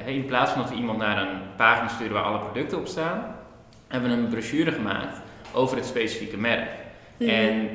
uh, 0.05 0.15
in 0.15 0.25
plaats 0.25 0.51
van 0.51 0.61
dat 0.61 0.69
we 0.69 0.75
iemand 0.75 0.97
naar 0.97 1.21
een 1.21 1.39
pagina 1.55 1.87
sturen 1.87 2.13
waar 2.13 2.23
alle 2.23 2.39
producten 2.39 2.77
op 2.77 2.87
staan, 2.87 3.35
hebben 3.87 4.09
we 4.09 4.15
een 4.15 4.27
brochure 4.27 4.71
gemaakt 4.71 5.21
over 5.53 5.77
het 5.77 5.85
specifieke 5.85 6.37
merk. 6.37 6.69
En 7.17 7.69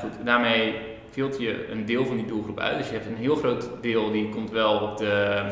goed, 0.00 0.10
daarmee 0.24 0.74
filter 1.10 1.42
je 1.42 1.68
een 1.70 1.84
deel 1.84 2.06
van 2.06 2.16
die 2.16 2.26
doelgroep 2.26 2.58
uit. 2.58 2.78
Dus 2.78 2.86
je 2.86 2.92
hebt 2.92 3.06
een 3.06 3.16
heel 3.16 3.36
groot 3.36 3.68
deel 3.80 4.10
die 4.10 4.28
komt 4.28 4.50
wel 4.50 4.78
op 4.78 4.96
de 4.96 5.42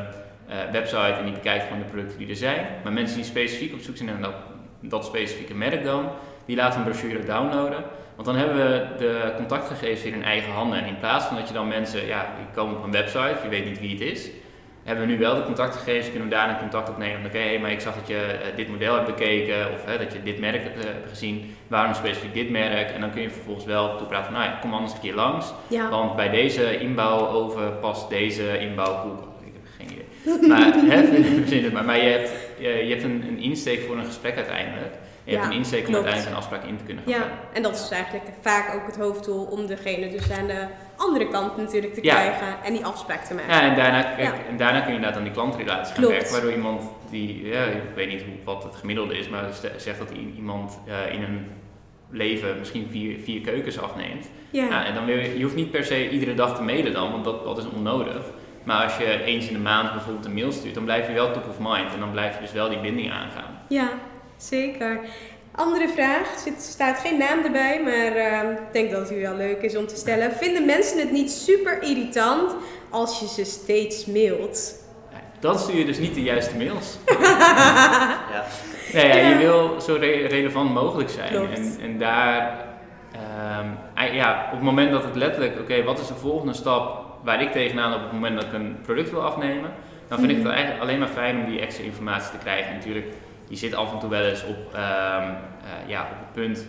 website 0.73 1.15
en 1.19 1.25
die 1.25 1.35
bekijkt 1.35 1.65
van 1.65 1.79
de 1.79 1.85
producten 1.85 2.19
die 2.19 2.29
er 2.29 2.37
zijn. 2.37 2.67
Maar 2.83 2.93
mensen 2.93 3.17
die 3.17 3.25
specifiek 3.25 3.73
op 3.73 3.81
zoek 3.81 3.97
zijn 3.97 4.09
naar 4.09 4.21
dat, 4.21 4.35
dat 4.81 5.05
specifieke 5.05 5.55
merk 5.55 5.85
dan, 5.85 6.09
die 6.45 6.57
laten 6.57 6.81
een 6.81 6.87
brochure 6.87 7.25
downloaden. 7.25 7.85
Want 8.15 8.29
dan 8.29 8.37
hebben 8.37 8.57
we 8.57 8.87
de 8.99 9.33
contactgegevens 9.37 10.03
weer 10.03 10.13
in 10.13 10.25
eigen 10.25 10.53
handen. 10.53 10.79
En 10.79 10.87
in 10.87 10.99
plaats 10.99 11.25
van 11.25 11.37
dat 11.37 11.49
je 11.49 11.55
dan 11.55 11.69
mensen, 11.69 12.07
ja, 12.07 12.35
die 12.37 12.47
komen 12.55 12.77
op 12.77 12.85
een 12.85 12.93
website, 12.93 13.37
je 13.43 13.49
weet 13.49 13.65
niet 13.65 13.81
wie 13.81 13.91
het 13.91 14.01
is, 14.01 14.31
hebben 14.87 15.07
we 15.07 15.13
nu 15.13 15.19
wel 15.19 15.35
de 15.35 15.45
contactgegevens, 15.45 16.11
kunnen 16.11 16.29
we 16.29 16.35
daar 16.35 16.49
een 16.49 16.59
contact 16.59 16.89
opnemen. 16.89 17.27
Oké, 17.27 17.39
hey, 17.39 17.59
maar 17.59 17.71
ik 17.71 17.81
zag 17.81 17.95
dat 17.95 18.09
je 18.09 18.17
eh, 18.17 18.57
dit 18.57 18.69
model 18.69 18.95
hebt 18.95 19.07
bekeken 19.07 19.73
of 19.73 19.85
hè, 19.85 19.99
dat 19.99 20.13
je 20.13 20.23
dit 20.23 20.39
merk 20.39 20.63
hebt 20.63 20.85
eh, 20.85 20.91
gezien. 21.09 21.57
Waarom 21.67 21.95
specifiek 21.95 22.35
dit 22.35 22.51
merk? 22.51 22.91
En 22.91 23.01
dan 23.01 23.11
kun 23.11 23.23
je 23.23 23.31
vervolgens 23.31 23.65
wel 23.67 23.97
toepraten 23.97 24.25
van, 24.25 24.35
nou 24.35 24.45
ja, 24.45 24.59
kom 24.61 24.75
anders 24.75 24.93
een 24.93 25.01
keer 25.01 25.15
langs. 25.15 25.53
Ja. 25.69 25.89
Want 25.89 26.17
bij 26.17 26.31
deze 26.31 26.79
inbouwoven 26.79 27.79
past 27.81 28.09
deze 28.09 28.59
inbouwkoelkast. 28.59 29.41
Ik 29.41 29.53
heb 29.53 29.89
geen 29.89 29.91
idee. 29.93 30.49
Maar, 30.49 30.73
hè, 30.93 31.71
maar. 31.73 31.85
maar 31.85 31.97
je 31.97 32.09
hebt, 32.09 32.31
je, 32.59 32.69
je 32.69 32.91
hebt 32.91 33.03
een, 33.03 33.25
een 33.29 33.39
insteek 33.39 33.81
voor 33.81 33.97
een 33.97 34.05
gesprek 34.05 34.37
uiteindelijk. 34.37 34.95
Je 35.27 35.33
Ja, 35.33 35.39
hebt 35.41 35.53
een 35.53 35.59
insteek 35.59 35.89
om 35.89 35.95
uiteindelijk 35.95 36.33
een 36.33 36.39
afspraak 36.39 36.65
in 36.65 36.77
te 36.77 36.85
kunnen 36.85 37.05
gaan. 37.07 37.13
Ja, 37.13 37.27
en 37.53 37.63
dat 37.63 37.75
is 37.75 37.89
eigenlijk 37.91 38.25
vaak 38.41 38.75
ook 38.75 38.87
het 38.87 38.97
hoofddoel 38.97 39.45
om 39.45 39.67
degene 39.67 40.11
dus 40.11 40.31
aan 40.31 40.47
de 40.47 40.67
andere 40.97 41.29
kant 41.29 41.57
natuurlijk 41.57 41.95
te 41.95 42.05
Ja. 42.05 42.15
krijgen 42.15 42.47
en 42.65 42.73
die 42.73 42.85
afspraak 42.85 43.21
te 43.25 43.35
maken. 43.35 43.55
Ja, 43.55 43.61
en 43.63 43.77
daarna, 43.77 44.17
en 44.17 44.57
daarna 44.57 44.79
kun 44.81 44.89
je 44.89 44.95
inderdaad 44.95 45.19
aan 45.19 45.25
die 45.25 45.33
klantrelatie 45.33 45.95
gaan 45.95 46.05
Klopt. 46.05 46.13
werken. 46.13 46.33
Waardoor 46.33 46.53
iemand 46.53 46.83
die, 47.11 47.47
ja, 47.47 47.65
ik 47.65 47.83
weet 47.95 48.09
niet 48.09 48.23
hoe, 48.23 48.35
wat 48.45 48.63
het 48.63 48.77
gemiddelde 48.77 49.19
is, 49.19 49.29
maar 49.29 49.45
zegt 49.77 49.99
dat 49.99 50.11
iemand 50.37 50.79
eh, 50.87 51.15
in 51.15 51.23
een 51.23 51.47
leven 52.11 52.59
misschien 52.59 52.89
vier, 52.91 53.19
vier 53.25 53.41
keukens 53.41 53.81
afneemt. 53.81 54.31
Ja. 54.51 54.65
Ja, 54.65 54.85
en 54.85 54.95
dan 54.95 55.05
wil 55.05 55.17
je, 55.17 55.37
je 55.39 55.43
hoeft 55.43 55.55
niet 55.57 55.71
per 55.71 55.85
se 55.85 56.09
iedere 56.11 56.35
dag 56.35 56.57
te 56.57 56.63
mailen 56.63 56.93
dan, 56.93 57.11
want 57.13 57.25
dat, 57.25 57.45
dat 57.45 57.59
is 57.59 57.65
onnodig. 57.75 58.25
Maar 58.65 58.83
als 58.85 58.97
je 58.97 59.23
eens 59.25 59.47
in 59.49 59.53
de 59.55 59.61
maand 59.61 59.93
bijvoorbeeld 59.93 60.25
een 60.25 60.35
mail 60.35 60.53
stuurt, 60.53 60.75
dan 60.75 60.85
blijf 60.85 61.07
je 61.07 61.13
wel 61.13 61.31
top 61.33 61.49
of 61.49 61.57
mind 61.59 61.93
en 61.95 62.01
dan 62.01 62.11
blijf 62.11 62.35
je 62.35 62.41
dus 62.41 62.53
wel 62.53 62.69
die 62.69 62.79
binding 62.81 63.13
aangaan. 63.13 63.59
Ja, 63.69 63.89
zeker. 64.37 64.99
Andere 65.55 65.89
vraag, 65.89 66.33
er 66.35 66.39
zit- 66.45 66.63
staat 66.63 66.99
geen 66.99 67.19
naam 67.19 67.45
erbij, 67.45 67.81
maar 67.85 68.17
ehm, 68.17 68.51
ik 68.53 68.73
denk 68.73 68.91
dat 68.91 69.09
het 69.09 69.19
wel 69.21 69.35
leuk 69.37 69.63
is 69.63 69.77
om 69.77 69.87
te 69.87 69.97
stellen. 69.97 70.33
Vinden 70.33 70.65
mensen 70.67 70.99
het 70.99 71.11
niet 71.13 71.31
super 71.31 71.83
irritant 71.83 72.55
als 72.91 73.21
je 73.21 73.27
ze 73.29 73.45
steeds 73.45 74.07
mailt? 74.07 74.75
Ja, 75.13 75.17
dan 75.41 75.59
stuur 75.59 75.77
je 75.77 75.85
dus 75.85 75.99
niet 75.99 76.15
de 76.15 76.23
juiste 76.23 76.57
mails. 76.57 76.97
Ja, 78.93 79.03
Nee, 79.03 79.09
ja, 79.09 79.15
je 79.29 79.29
Ja. 79.35 79.39
wil 79.39 79.81
zo 79.81 79.95
re- 80.01 80.27
relevant 80.27 80.71
mogelijk 80.75 81.11
zijn. 81.11 81.31
Klopt. 81.33 81.57
En, 81.57 81.77
en 81.83 81.99
daar, 81.99 82.65
ehm, 83.13 84.15
ja, 84.15 84.45
op 84.47 84.53
het 84.53 84.63
moment 84.63 84.91
dat 84.93 85.05
het 85.05 85.15
letterlijk, 85.17 85.59
oké, 85.61 85.83
wat 85.83 85.99
is 85.99 86.07
de 86.07 86.15
volgende 86.15 86.53
stap 86.53 87.05
waar 87.25 87.43
ik 87.43 87.53
tegenaan 87.53 87.95
op 87.95 88.01
het 88.03 88.13
moment 88.13 88.35
dat 88.35 88.45
ik 88.45 88.53
een 88.53 88.77
product 88.83 89.11
wil 89.11 89.23
afnemen, 89.23 89.71
dan 90.09 90.19
vind 90.19 90.31
ik 90.31 90.37
het 90.39 90.47
eigenlijk 90.47 90.83
alleen 90.83 90.99
maar 90.99 91.09
fijn 91.09 91.37
om 91.45 91.51
die 91.51 91.61
extra 91.61 91.85
informatie 91.85 92.31
te 92.31 92.39
krijgen. 92.39 92.67
En 92.71 92.75
natuurlijk, 92.77 93.07
je 93.49 93.57
zit 93.57 93.75
af 93.75 93.93
en 93.93 93.99
toe 93.99 94.11
wel 94.11 94.25
eens 94.25 94.45
op, 94.45 94.75
ehm, 94.75 95.23
eh, 95.23 95.89
ja, 95.89 96.01
op 96.03 96.19
het 96.19 96.33
punt, 96.33 96.67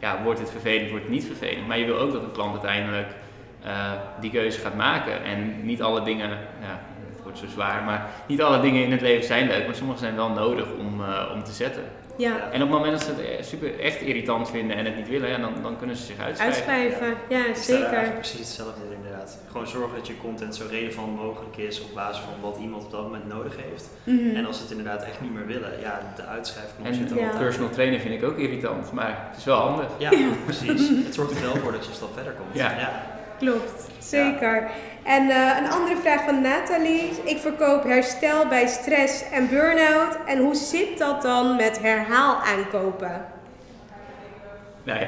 ja, 0.00 0.22
wordt 0.22 0.40
het 0.40 0.50
vervelend, 0.50 0.90
wordt 0.90 1.04
het 1.04 1.12
niet 1.12 1.24
vervelend. 1.24 1.66
Maar 1.66 1.78
je 1.78 1.84
wil 1.84 1.98
ook 1.98 2.12
dat 2.12 2.24
de 2.24 2.30
klant 2.30 2.52
uiteindelijk 2.52 3.08
eh, 3.64 3.92
die 4.20 4.30
keuze 4.30 4.60
gaat 4.60 4.74
maken. 4.74 5.24
En 5.24 5.64
niet 5.64 5.82
alle 5.82 6.02
dingen, 6.02 6.30
ja, 6.60 6.80
het 7.12 7.22
wordt 7.22 7.38
zo 7.38 7.46
zwaar, 7.46 7.82
maar 7.82 8.06
niet 8.26 8.42
alle 8.42 8.60
dingen 8.60 8.82
in 8.82 8.92
het 8.92 9.00
leven 9.00 9.24
zijn 9.24 9.46
leuk, 9.46 9.66
maar 9.66 9.74
sommige 9.74 9.98
zijn 9.98 10.16
wel 10.16 10.28
nodig 10.28 10.66
om, 10.78 11.00
eh, 11.04 11.30
om 11.34 11.44
te 11.44 11.52
zetten. 11.52 11.82
Ja, 12.16 12.36
En 12.50 12.62
op 12.62 12.68
het 12.68 12.78
moment 12.78 12.92
dat 12.92 13.02
ze 13.02 13.34
het 13.36 13.46
super 13.46 13.80
echt 13.80 14.00
irritant 14.00 14.50
vinden 14.50 14.76
en 14.76 14.84
het 14.84 14.96
niet 14.96 15.08
willen, 15.08 15.28
ja, 15.28 15.38
dan, 15.38 15.52
dan 15.62 15.78
kunnen 15.78 15.96
ze 15.96 16.04
zich 16.04 16.18
uitschrijven. 16.18 16.72
uitschrijven. 16.72 17.16
Ja, 17.28 17.54
zeker. 17.54 18.12
precies 18.12 18.38
hetzelfde 18.38 18.80
Gewoon 19.50 19.66
zorgen 19.66 19.96
dat 19.96 20.06
je 20.06 20.18
content 20.18 20.54
zo 20.56 20.64
relevant 20.70 21.16
mogelijk 21.16 21.56
is 21.56 21.80
op 21.82 21.94
basis 21.94 22.22
van 22.24 22.50
wat 22.50 22.58
iemand 22.60 22.84
op 22.84 22.90
dat 22.90 23.02
moment 23.02 23.28
nodig 23.28 23.56
heeft. 23.70 23.88
Mhm. 24.04 24.36
En 24.36 24.46
als 24.46 24.56
ze 24.56 24.62
het 24.62 24.70
inderdaad 24.70 25.02
echt 25.04 25.20
niet 25.20 25.34
meer 25.34 25.46
willen, 25.46 25.80
ja, 25.80 26.00
de 26.16 26.24
uitschrijfknop 26.24 26.86
En 26.86 26.94
zit 26.94 27.10
Ja. 27.14 27.38
personal 27.38 27.70
trainer 27.70 28.00
vind 28.00 28.14
ik 28.14 28.28
ook 28.28 28.36
irritant, 28.38 28.92
maar 28.92 29.26
het 29.28 29.38
is 29.38 29.44
wel 29.44 29.56
handig. 29.58 29.86
Ja, 29.98 30.10
precies. 30.44 30.88
Het 31.04 31.14
zorgt 31.14 31.34
er 31.36 31.42
wel 31.42 31.56
voor 31.56 31.72
dat 31.72 31.82
je 31.84 31.88
een 31.90 31.96
stap 31.96 32.14
verder 32.14 32.32
komt. 32.32 32.54
Ja. 32.54 32.74
Klopt, 33.38 33.86
zeker. 33.98 34.70
En 35.02 35.30
eh, 35.30 35.56
een 35.58 35.70
andere 35.70 35.96
vraag 35.96 36.24
van 36.24 36.40
Nathalie. 36.40 37.10
Ik 37.24 37.38
verkoop 37.38 37.82
herstel 37.84 38.46
bij 38.48 38.66
stress 38.66 39.30
en 39.30 39.48
burn-out. 39.48 40.18
En 40.26 40.38
hoe 40.38 40.54
zit 40.54 40.98
dat 40.98 41.22
dan 41.22 41.56
met 41.56 41.78
herhaal 41.82 42.36
aankopen? 42.42 43.24
Nou 44.84 45.00
ja, 45.00 45.06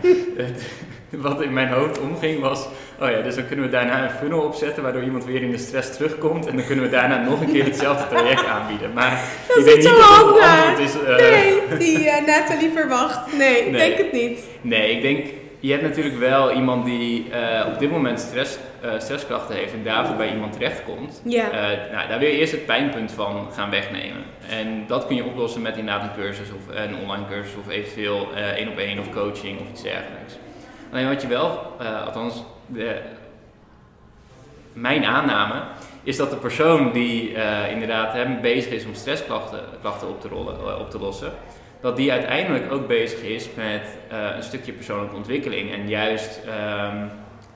het- 0.42 0.62
wat 1.10 1.40
in 1.42 1.52
mijn 1.52 1.68
hoofd 1.68 2.00
omging 2.00 2.40
was, 2.40 2.66
oh 3.00 3.10
ja, 3.10 3.20
dus 3.20 3.34
dan 3.34 3.46
kunnen 3.46 3.64
we 3.64 3.70
daarna 3.70 4.02
een 4.04 4.10
funnel 4.10 4.40
opzetten 4.40 4.82
waardoor 4.82 5.02
iemand 5.02 5.24
weer 5.24 5.42
in 5.42 5.50
de 5.50 5.58
stress 5.58 5.96
terugkomt 5.96 6.46
en 6.46 6.56
dan 6.56 6.66
kunnen 6.66 6.84
we 6.84 6.90
daarna 6.90 7.22
nog 7.22 7.40
een 7.40 7.52
keer 7.52 7.64
hetzelfde 7.64 8.08
traject 8.16 8.46
aanbieden. 8.54 8.92
Maar 8.92 9.20
Dat 9.48 9.56
ik 9.56 9.64
is 9.64 9.72
denk 9.84 9.96
niet 9.96 10.04
dat 10.06 10.16
het 10.16 10.18
antwoord 10.18 10.78
is. 10.78 10.94
eh, 11.02 11.16
Nee, 11.16 11.78
die 11.78 12.08
eh, 12.10 12.26
Nathalie 12.26 12.70
verwacht. 12.74 13.36
Nee, 13.36 13.58
ik 13.58 13.70
Nee. 13.70 13.80
denk 13.80 13.98
het 13.98 14.12
niet. 14.12 14.44
Nee, 14.60 14.90
ik 14.96 15.02
denk, 15.02 15.26
je 15.60 15.70
hebt 15.70 15.82
natuurlijk 15.82 16.18
wel 16.18 16.52
iemand 16.52 16.84
die 16.84 17.30
eh, 17.30 17.66
op 17.72 17.78
dit 17.78 17.90
moment 17.90 18.20
stress, 18.20 18.58
stressklachten 18.98 19.54
heeft 19.56 19.72
en 19.72 19.84
daarvoor 19.84 20.16
bij 20.16 20.32
iemand 20.32 20.52
terechtkomt. 20.52 21.20
Ja. 21.24 21.46
Nou, 21.92 22.08
daar 22.08 22.18
wil 22.18 22.28
je 22.28 22.36
eerst 22.38 22.52
het 22.52 22.66
pijnpunt 22.66 23.12
van 23.12 23.48
gaan 23.54 23.70
wegnemen. 23.70 24.22
En 24.48 24.84
dat 24.86 25.06
kun 25.06 25.16
je 25.16 25.24
oplossen 25.24 25.62
met 25.62 25.76
inderdaad 25.76 26.02
een 26.02 26.22
cursus 26.22 26.48
of 26.48 26.76
een 26.76 26.94
online 27.02 27.24
cursus 27.30 27.54
of 27.66 27.72
eventueel 27.72 28.28
één 28.56 28.68
op 28.68 28.78
één 28.78 28.98
of 28.98 29.10
coaching 29.14 29.60
of 29.60 29.66
iets 29.70 29.82
dergelijks. 29.82 30.38
Alleen 30.92 31.08
wat 31.08 31.22
je 31.22 31.28
wel, 31.28 31.76
althans 32.06 32.42
de, 32.72 33.00
mijn 34.72 35.04
aanname, 35.04 35.62
is 36.02 36.16
dat 36.16 36.30
de 36.30 36.36
persoon 36.36 36.92
die 36.92 37.34
eh, 37.34 37.70
inderdaad 37.72 38.12
hem 38.12 38.40
bezig 38.40 38.72
is 38.72 38.84
om 38.84 38.94
stressklachten 38.94 39.60
klachten 39.80 40.08
op, 40.08 40.20
te 40.20 40.28
rollen, 40.28 40.54
eh, 40.56 40.78
op 40.80 40.90
te 40.90 40.98
lossen, 40.98 41.32
dat 41.80 41.96
die 41.96 42.12
uiteindelijk 42.12 42.72
ook 42.72 42.86
bezig 42.86 43.22
is 43.22 43.48
met 43.56 43.82
eh, 44.10 44.18
een 44.36 44.42
stukje 44.42 44.72
persoonlijke 44.72 45.16
ontwikkeling 45.16 45.72
en 45.72 45.88
juist 45.88 46.40
ehm, 46.46 47.06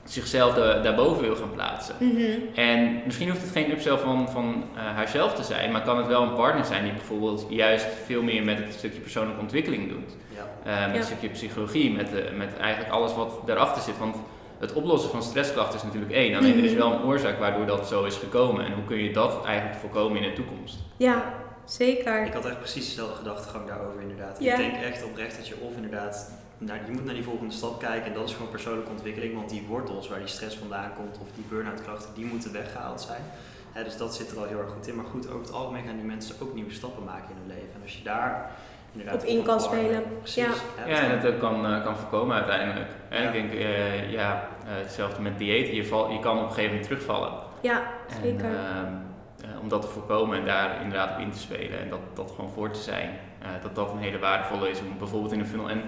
zichzelf 0.03 0.53
da- 0.53 0.79
daarboven 0.81 1.23
wil 1.23 1.35
gaan 1.35 1.51
plaatsen. 1.53 1.95
Mhm. 1.99 2.23
En 2.55 3.01
misschien 3.05 3.29
hoeft 3.29 3.41
het 3.41 3.51
geen 3.51 3.71
upsell 3.71 3.97
van, 3.97 4.29
van 4.29 4.63
haarzelf 4.95 5.33
te 5.33 5.43
zijn, 5.43 5.71
maar 5.71 5.81
kan 5.81 5.97
het 5.97 6.07
wel 6.07 6.21
een 6.21 6.35
partner 6.35 6.65
zijn 6.65 6.83
die 6.83 6.91
bijvoorbeeld 6.93 7.45
juist 7.49 7.87
veel 8.05 8.21
meer 8.21 8.43
met 8.43 8.57
het 8.57 8.73
stukje 8.73 8.99
persoonlijke 8.99 9.41
ontwikkeling 9.41 9.89
doet. 9.89 10.15
Ja. 10.35 10.45
Met 10.85 10.91
Ja. 10.91 10.97
een 10.97 11.03
stukje 11.03 11.29
psychologie, 11.29 11.91
met, 11.93 12.11
met 12.37 12.49
eigenlijk 12.61 12.93
alles 12.93 13.13
wat 13.15 13.39
daarachter 13.45 13.81
zit. 13.81 13.97
Want 13.97 14.15
het 14.59 14.73
oplossen 14.73 15.09
van 15.09 15.23
stressklachten 15.23 15.75
is 15.75 15.83
natuurlijk 15.83 16.11
één. 16.11 16.35
Alleen 16.35 16.57
er 16.57 16.63
is 16.63 16.71
Mhm. 16.71 16.79
wel 16.79 16.91
een 16.93 17.03
oorzaak 17.03 17.39
waardoor 17.39 17.65
dat 17.65 17.87
zo 17.87 18.03
is 18.03 18.15
gekomen. 18.15 18.65
En 18.65 18.73
hoe 18.73 18.83
kun 18.83 18.97
je 19.03 19.13
dat 19.13 19.45
eigenlijk 19.45 19.79
voorkomen 19.79 20.21
in 20.21 20.29
de 20.29 20.35
toekomst? 20.35 20.75
Ja, 20.97 21.33
zeker. 21.65 22.25
Ik 22.25 22.33
had 22.33 22.45
echt 22.45 22.59
precies 22.59 22.85
dezelfde 22.85 23.15
gedachtegang 23.15 23.67
daarover 23.67 24.01
inderdaad. 24.01 24.37
Ja. 24.39 24.51
Ik 24.51 24.57
denk 24.57 24.83
echt 24.83 25.03
oprecht 25.03 25.35
dat 25.37 25.47
je 25.47 25.55
of 25.59 25.75
inderdaad, 25.75 26.31
naar, 26.57 26.79
je 26.85 26.91
moet 26.91 27.05
naar 27.05 27.13
die 27.13 27.23
volgende 27.23 27.53
stap 27.53 27.79
kijken 27.79 28.05
en 28.07 28.13
dat 28.13 28.29
is 28.29 28.35
gewoon 28.35 28.51
persoonlijke 28.51 28.91
ontwikkeling, 28.91 29.35
want 29.35 29.49
die 29.49 29.65
wortels 29.67 30.07
waar 30.09 30.19
die 30.19 30.27
stress 30.27 30.55
vandaan 30.57 30.91
komt 30.95 31.17
of 31.21 31.27
die 31.35 31.45
burn-out 31.49 31.83
klachten, 31.83 32.09
die 32.15 32.25
moeten 32.25 32.51
weggehaald 32.51 33.01
zijn. 33.01 33.21
Hè, 33.71 33.83
dus 33.83 33.97
dat 33.97 34.15
zit 34.15 34.31
er 34.31 34.37
al 34.37 34.45
heel 34.45 34.59
erg 34.59 34.71
goed 34.71 34.87
in. 34.87 34.95
Maar 34.95 35.05
goed, 35.05 35.27
over 35.27 35.39
het 35.39 35.51
algemeen 35.53 35.83
gaan 35.85 35.95
die 35.95 36.05
mensen 36.05 36.35
ook 36.41 36.53
nieuwe 36.53 36.71
stappen 36.73 37.03
maken 37.03 37.29
in 37.29 37.35
hun 37.37 37.47
leven. 37.57 37.73
En 37.75 37.81
als 37.81 37.97
je 37.97 38.03
daar 38.03 38.51
Op 39.13 39.23
in 39.23 39.43
kan 39.43 39.59
spelen. 39.61 40.03
Precies. 40.19 40.43
Ja. 40.43 40.49
Ja, 40.87 40.91
dat- 41.01 41.09
en 41.09 41.21
dat 41.21 41.33
ook 41.33 41.39
kan, 41.39 41.65
eh, 41.65 41.83
kan 41.83 41.97
voorkomen 41.97 42.35
uiteindelijk. 42.35 42.89
En 43.09 43.21
Ja. 43.23 43.27
ik 43.29 43.33
denk, 43.33 43.53
eh, 43.53 44.11
ja, 44.11 44.47
eh, 44.65 44.69
hetzelfde 44.81 45.21
met 45.21 45.37
dieet. 45.37 45.75
Je, 45.75 45.85
val, 45.85 46.09
je 46.11 46.19
kan 46.19 46.35
op 46.37 46.41
een 46.43 46.47
gegeven 46.49 46.69
moment 46.69 46.83
terugvallen. 46.87 47.31
Ja, 47.61 47.81
En, 48.09 48.15
zeker. 48.23 48.45
ehm, 48.45 48.93
eh, 49.43 49.59
om 49.61 49.69
dat 49.69 49.81
te 49.81 49.87
voorkomen 49.87 50.37
en 50.39 50.45
daar 50.45 50.81
inderdaad 50.81 51.11
op 51.11 51.19
in 51.19 51.31
te 51.31 51.39
spelen 51.39 51.79
en 51.79 51.89
dat, 51.89 51.99
dat 52.13 52.31
gewoon 52.35 52.51
voor 52.51 52.71
te 52.71 52.79
zijn, 52.79 53.09
eh, 53.41 53.47
dat 53.61 53.75
dat 53.75 53.91
een 53.91 53.97
hele 53.99 54.19
waardevolle 54.19 54.69
is 54.69 54.79
om 54.79 54.97
bijvoorbeeld 54.97 55.31
in 55.33 55.39
een 55.39 55.47
funnel. 55.47 55.69
En 55.69 55.81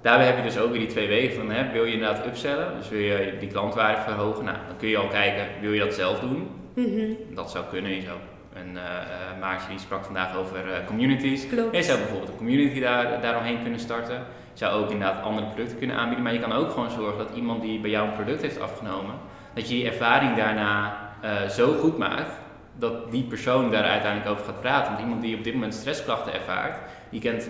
daarbij 0.00 0.26
heb 0.26 0.36
je 0.36 0.42
dus 0.42 0.58
ook 0.58 0.70
weer 0.70 0.78
die 0.80 0.88
twee 0.88 1.08
wegen 1.08 1.36
van, 1.36 1.50
hè, 1.50 1.72
wil 1.72 1.84
je 1.84 1.92
inderdaad 1.92 2.26
upsellen, 2.26 2.76
dus 2.78 2.88
wil 2.88 2.98
je 3.00 3.36
die 3.40 3.48
klantwaarde 3.48 4.00
verhogen, 4.00 4.44
nou, 4.44 4.56
dan 4.66 4.76
kun 4.76 4.88
je 4.88 4.96
al 4.96 5.08
kijken, 5.08 5.46
wil 5.60 5.72
je 5.72 5.80
dat 5.80 5.94
zelf 5.94 6.20
doen? 6.20 6.50
Mhm. 6.74 7.12
Dat 7.34 7.50
zou 7.50 7.64
kunnen, 7.70 7.90
je 7.94 8.00
zou. 8.00 8.16
En 8.54 8.76
eh 8.76 8.82
eh, 8.82 9.40
Maartje 9.40 9.68
die 9.68 9.78
sprak 9.78 10.04
vandaag 10.04 10.36
over 10.36 10.72
eh, 10.72 10.86
communities. 10.86 11.48
Klopt. 11.48 11.76
Je 11.76 11.82
zou 11.82 11.98
bijvoorbeeld 11.98 12.30
een 12.30 12.36
community 12.36 12.80
daar, 12.80 13.20
daaromheen 13.20 13.62
kunnen 13.62 13.80
starten. 13.80 14.14
Je 14.52 14.58
zou 14.58 14.82
ook 14.82 14.90
inderdaad 14.90 15.22
andere 15.22 15.46
producten 15.46 15.78
kunnen 15.78 15.96
aanbieden. 15.96 16.24
Maar 16.24 16.32
je 16.32 16.40
kan 16.40 16.52
ook 16.52 16.70
gewoon 16.70 16.90
zorgen 16.90 17.18
dat 17.18 17.36
iemand 17.36 17.62
die 17.62 17.80
bij 17.80 17.90
jou 17.90 18.08
een 18.08 18.14
product 18.14 18.42
heeft 18.42 18.60
afgenomen, 18.60 19.14
dat 19.54 19.68
je 19.68 19.74
die 19.74 19.86
ervaring 19.86 20.36
daarna 20.36 21.00
zo 21.48 21.72
goed 21.72 21.98
maakt 21.98 22.32
dat 22.78 23.10
die 23.10 23.22
persoon 23.22 23.70
daar 23.70 23.84
uiteindelijk 23.84 24.30
over 24.30 24.44
gaat 24.44 24.60
praten. 24.60 24.88
Want 24.88 25.04
iemand 25.04 25.22
die 25.22 25.36
op 25.36 25.44
dit 25.44 25.54
moment 25.54 25.74
stressklachten 25.74 26.34
ervaart, 26.34 26.78
die 27.10 27.20
kent 27.20 27.48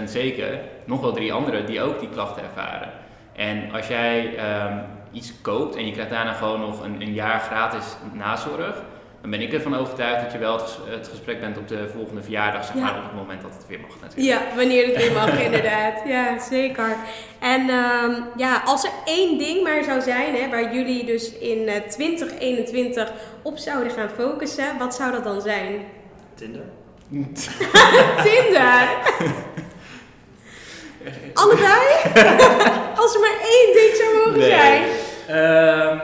100% 0.00 0.04
zeker 0.04 0.60
nog 0.84 1.00
wel 1.00 1.12
drie 1.12 1.32
anderen 1.32 1.66
die 1.66 1.82
ook 1.82 2.00
die 2.00 2.08
klachten 2.08 2.42
ervaren. 2.42 2.90
En 3.32 3.72
als 3.72 3.88
jij 3.88 4.36
ehm, 4.36 4.78
iets 5.12 5.40
koopt 5.40 5.76
en 5.76 5.86
je 5.86 5.92
krijgt 5.92 6.10
daarna 6.10 6.32
gewoon 6.32 6.60
nog 6.60 6.84
een, 6.84 7.00
een 7.02 7.12
jaar 7.12 7.40
gratis 7.40 7.96
nazorg, 8.12 8.82
dan 9.20 9.30
ben 9.30 9.40
ik 9.40 9.52
ervan 9.52 9.76
overtuigd 9.76 10.22
dat 10.22 10.32
je 10.32 10.38
wel 10.38 10.52
het, 10.52 10.62
ges- 10.62 10.78
het 10.96 11.08
gesprek 11.08 11.40
bent 11.40 11.58
op 11.58 11.68
de 11.68 11.88
volgende 11.94 12.22
verjaardag, 12.22 12.64
zeg 12.64 12.74
Ja. 12.74 12.80
maar, 12.80 12.96
op 12.96 13.02
het 13.02 13.14
moment 13.14 13.42
dat 13.42 13.50
het 13.54 13.66
weer 13.66 13.80
mag 13.80 13.90
natuurlijk. 14.00 14.40
Ja, 14.40 14.56
wanneer 14.56 14.86
het 14.86 14.96
weer 14.96 15.12
mag, 15.12 15.40
inderdaad. 15.46 16.00
Ja, 16.06 16.38
zeker. 16.38 16.96
En 17.40 17.60
ehm, 17.68 18.12
ja, 18.36 18.62
als 18.64 18.84
er 18.84 18.90
één 19.04 19.38
ding 19.38 19.62
maar 19.62 19.84
zou 19.84 20.00
zijn 20.00 20.34
hè, 20.34 20.48
waar 20.50 20.74
jullie 20.74 21.04
dus 21.04 21.38
in 21.38 21.68
eh, 21.68 21.74
2021 21.88 23.12
op 23.42 23.58
zouden 23.58 23.92
gaan 23.92 24.10
focussen, 24.16 24.78
wat 24.78 24.94
zou 24.94 25.12
dat 25.12 25.24
dan 25.24 25.40
zijn? 25.40 25.84
Tinder. 26.34 26.62
Tinder! 28.24 28.88
Allebei? 31.34 31.82
Als 32.96 33.14
er 33.14 33.20
maar 33.20 33.38
één 33.42 33.72
ding 33.74 33.94
zou 33.96 34.16
mogen 34.26 34.42
zijn. 34.42 34.82
Ehm, 35.28 35.98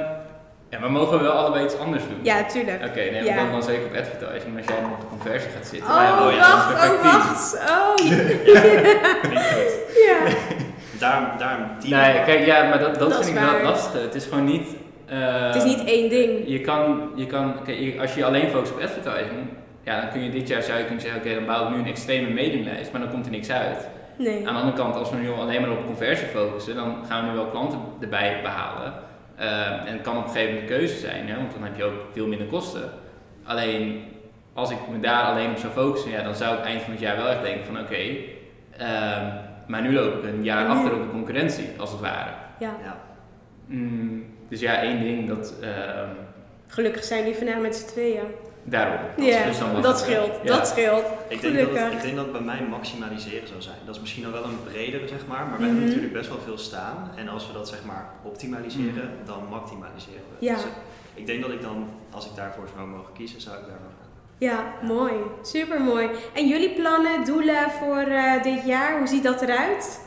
ja, 0.74 0.80
maar 0.80 0.90
mogen 0.90 1.16
we 1.18 1.22
wel 1.24 1.32
allebei 1.32 1.64
iets 1.64 1.78
anders 1.78 2.02
doen? 2.02 2.18
Ja, 2.22 2.44
tuurlijk. 2.44 2.84
Oké, 2.86 3.00
nee, 3.00 3.12
maar 3.12 3.24
Ja. 3.24 3.36
dan, 3.36 3.50
dan 3.50 3.62
zeker 3.62 3.84
op 3.86 3.94
advertising. 3.96 4.56
Als 4.56 4.66
jij 4.66 4.80
dan 4.80 4.90
op 4.92 5.00
de 5.00 5.06
conversie 5.06 5.50
gaat 5.50 5.66
zitten. 5.66 5.88
Oh, 5.90 6.00
ja, 6.00 6.30
ja, 6.30 6.38
wacht, 6.38 6.90
oh, 6.90 7.02
wacht. 7.02 7.62
Oh, 7.70 7.94
goed. 9.52 9.72
ja. 10.06 10.18
Daarom, 10.98 11.26
daarom 11.38 11.66
team. 11.78 11.90
team. 11.90 12.00
Nee, 12.14 12.24
kijk, 12.24 12.46
ja, 12.46 12.68
maar 12.68 12.78
dat, 12.78 12.98
dat, 12.98 13.10
Dat 13.10 13.24
vind 13.24 13.36
ik 13.38 13.42
wel 13.44 13.62
lastig. 13.62 14.00
Het 14.02 14.14
is 14.14 14.24
gewoon 14.26 14.44
niet... 14.44 14.68
eh, 15.06 15.46
Het 15.46 15.54
is 15.54 15.64
niet 15.64 15.84
één 15.84 16.08
ding. 16.08 16.42
Je 16.46 16.60
kan, 16.60 17.10
je 17.14 17.26
kan 17.26 17.54
kijk, 17.64 17.78
je- 17.78 18.00
als 18.00 18.12
je 18.14 18.18
je 18.20 18.26
alleen 18.26 18.50
focust 18.50 18.72
op 18.72 18.80
advertising, 18.82 19.40
ja, 19.84 20.00
dan 20.00 20.10
kun 20.10 20.22
je 20.22 20.30
dit 20.30 20.48
jaar 20.48 20.62
zou 20.62 20.78
je 20.78 20.84
kunnen 20.84 21.02
zeggen, 21.02 21.20
oké, 21.20 21.34
dan 21.34 21.46
bouw 21.46 21.64
ik 21.64 21.70
nu 21.70 21.78
een 21.78 21.86
extreme 21.86 22.30
mailinglijst, 22.34 22.92
maar 22.92 23.00
dan 23.00 23.10
komt 23.10 23.24
er 23.26 23.30
niks 23.32 23.50
uit. 23.50 23.88
Nee. 24.18 24.36
Aan 24.48 24.54
de 24.54 24.60
andere 24.60 24.76
kant, 24.76 24.96
als 24.96 25.10
we 25.10 25.16
nu 25.16 25.30
alleen 25.30 25.60
maar 25.60 25.70
op 25.70 25.86
conversie 25.86 26.26
focussen, 26.26 26.74
dan 26.74 26.96
gaan 27.08 27.24
we 27.24 27.30
nu 27.30 27.36
wel 27.36 27.46
klanten 27.46 27.78
erbij 28.00 28.40
behalen. 28.42 28.92
Eh, 29.36 29.86
en 29.86 29.92
het 29.92 30.00
kan 30.00 30.16
op 30.16 30.24
een 30.24 30.30
gegeven 30.30 30.54
moment 30.54 30.70
een 30.70 30.76
keuze 30.76 30.98
zijn, 30.98 31.28
hè, 31.28 31.36
want 31.36 31.52
dan 31.52 31.62
heb 31.62 31.76
je 31.76 31.84
ook 31.84 32.00
veel 32.12 32.26
minder 32.26 32.46
kosten. 32.46 32.90
Alleen, 33.44 34.04
als 34.52 34.70
ik 34.70 34.78
me 34.90 35.00
daar 35.00 35.24
alleen 35.24 35.50
op 35.50 35.56
zou 35.56 35.72
focussen, 35.72 36.10
ja, 36.10 36.22
dan 36.22 36.34
zou 36.34 36.58
ik 36.58 36.64
eind 36.64 36.82
van 36.82 36.90
het 36.90 37.00
jaar 37.00 37.16
wel 37.16 37.28
echt 37.28 37.42
denken 37.42 37.66
van 37.66 37.80
oké, 37.80 38.02
ehm, 38.78 39.26
maar 39.66 39.82
nu 39.82 39.92
loop 39.92 40.14
ik 40.14 40.30
een 40.30 40.44
jaar 40.44 40.66
achter 40.66 40.94
op 40.94 41.02
de 41.02 41.10
concurrentie, 41.10 41.68
als 41.78 41.90
het 41.90 42.00
ware. 42.00 42.30
Ja. 42.58 42.76
Ja. 42.82 42.96
Mm, 43.66 44.24
dus 44.48 44.60
ja, 44.60 44.82
één 44.82 45.00
ding, 45.00 45.28
dat, 45.28 45.54
ehm, 45.60 46.08
Gelukkig 46.66 47.04
zijn 47.04 47.24
die 47.24 47.34
vandaag 47.34 47.58
met 47.58 47.76
z'n 47.76 47.86
tweeën. 47.86 48.24
Daarom. 48.64 49.00
Ja, 49.16 49.44
Dus 49.44 49.58
dan 49.58 49.82
dat 49.82 49.98
scheelt. 49.98 50.30
ja. 50.42 50.56
Dat 50.56 50.66
scheelt. 50.68 51.04
Ik 51.28 51.40
denk, 51.40 51.58
dat 51.58 51.78
het, 51.82 51.92
ik 51.92 52.00
denk 52.02 52.14
dat 52.16 52.24
het 52.24 52.32
bij 52.32 52.40
mij 52.42 52.60
maximaliseren 52.70 53.48
zou 53.48 53.62
zijn. 53.62 53.76
Dat 53.86 53.94
is 53.94 54.00
misschien 54.00 54.26
al 54.26 54.32
wel 54.32 54.44
een 54.44 54.58
bredere, 54.64 55.08
zeg 55.08 55.26
maar. 55.26 55.38
Maar 55.46 55.58
we 55.58 55.64
Mhm. 55.64 55.64
hebben 55.64 55.84
natuurlijk 55.84 56.12
best 56.12 56.28
wel 56.28 56.38
veel 56.44 56.58
staan. 56.58 57.10
En 57.16 57.28
als 57.28 57.46
we 57.46 57.52
dat 57.52 57.68
zeg 57.68 57.84
maar 57.84 58.10
optimaliseren, 58.22 59.10
dan 59.24 59.46
maximaliseren 59.50 60.22
we. 60.38 60.44
Ja. 60.46 60.54
Dus 60.54 60.64
ik 61.14 61.26
denk 61.26 61.40
dat 61.42 61.50
ik 61.50 61.62
dan, 61.62 61.88
als 62.10 62.26
ik 62.26 62.36
daarvoor 62.36 62.64
zou 62.76 62.86
mogen 62.88 63.12
kiezen, 63.12 63.40
zou 63.40 63.54
ik 63.56 63.62
daarvoor 63.62 63.86
gaan. 64.00 64.12
Ja, 64.38 64.64
mooi. 64.82 65.12
Super 65.42 65.80
mooi. 65.80 66.08
En 66.32 66.48
jullie 66.48 66.70
plannen, 66.74 67.24
doelen 67.24 67.70
voor 67.70 67.98
eh, 68.02 68.42
dit 68.42 68.64
jaar, 68.66 68.98
hoe 68.98 69.06
ziet 69.06 69.22
dat 69.22 69.42
eruit? 69.42 70.00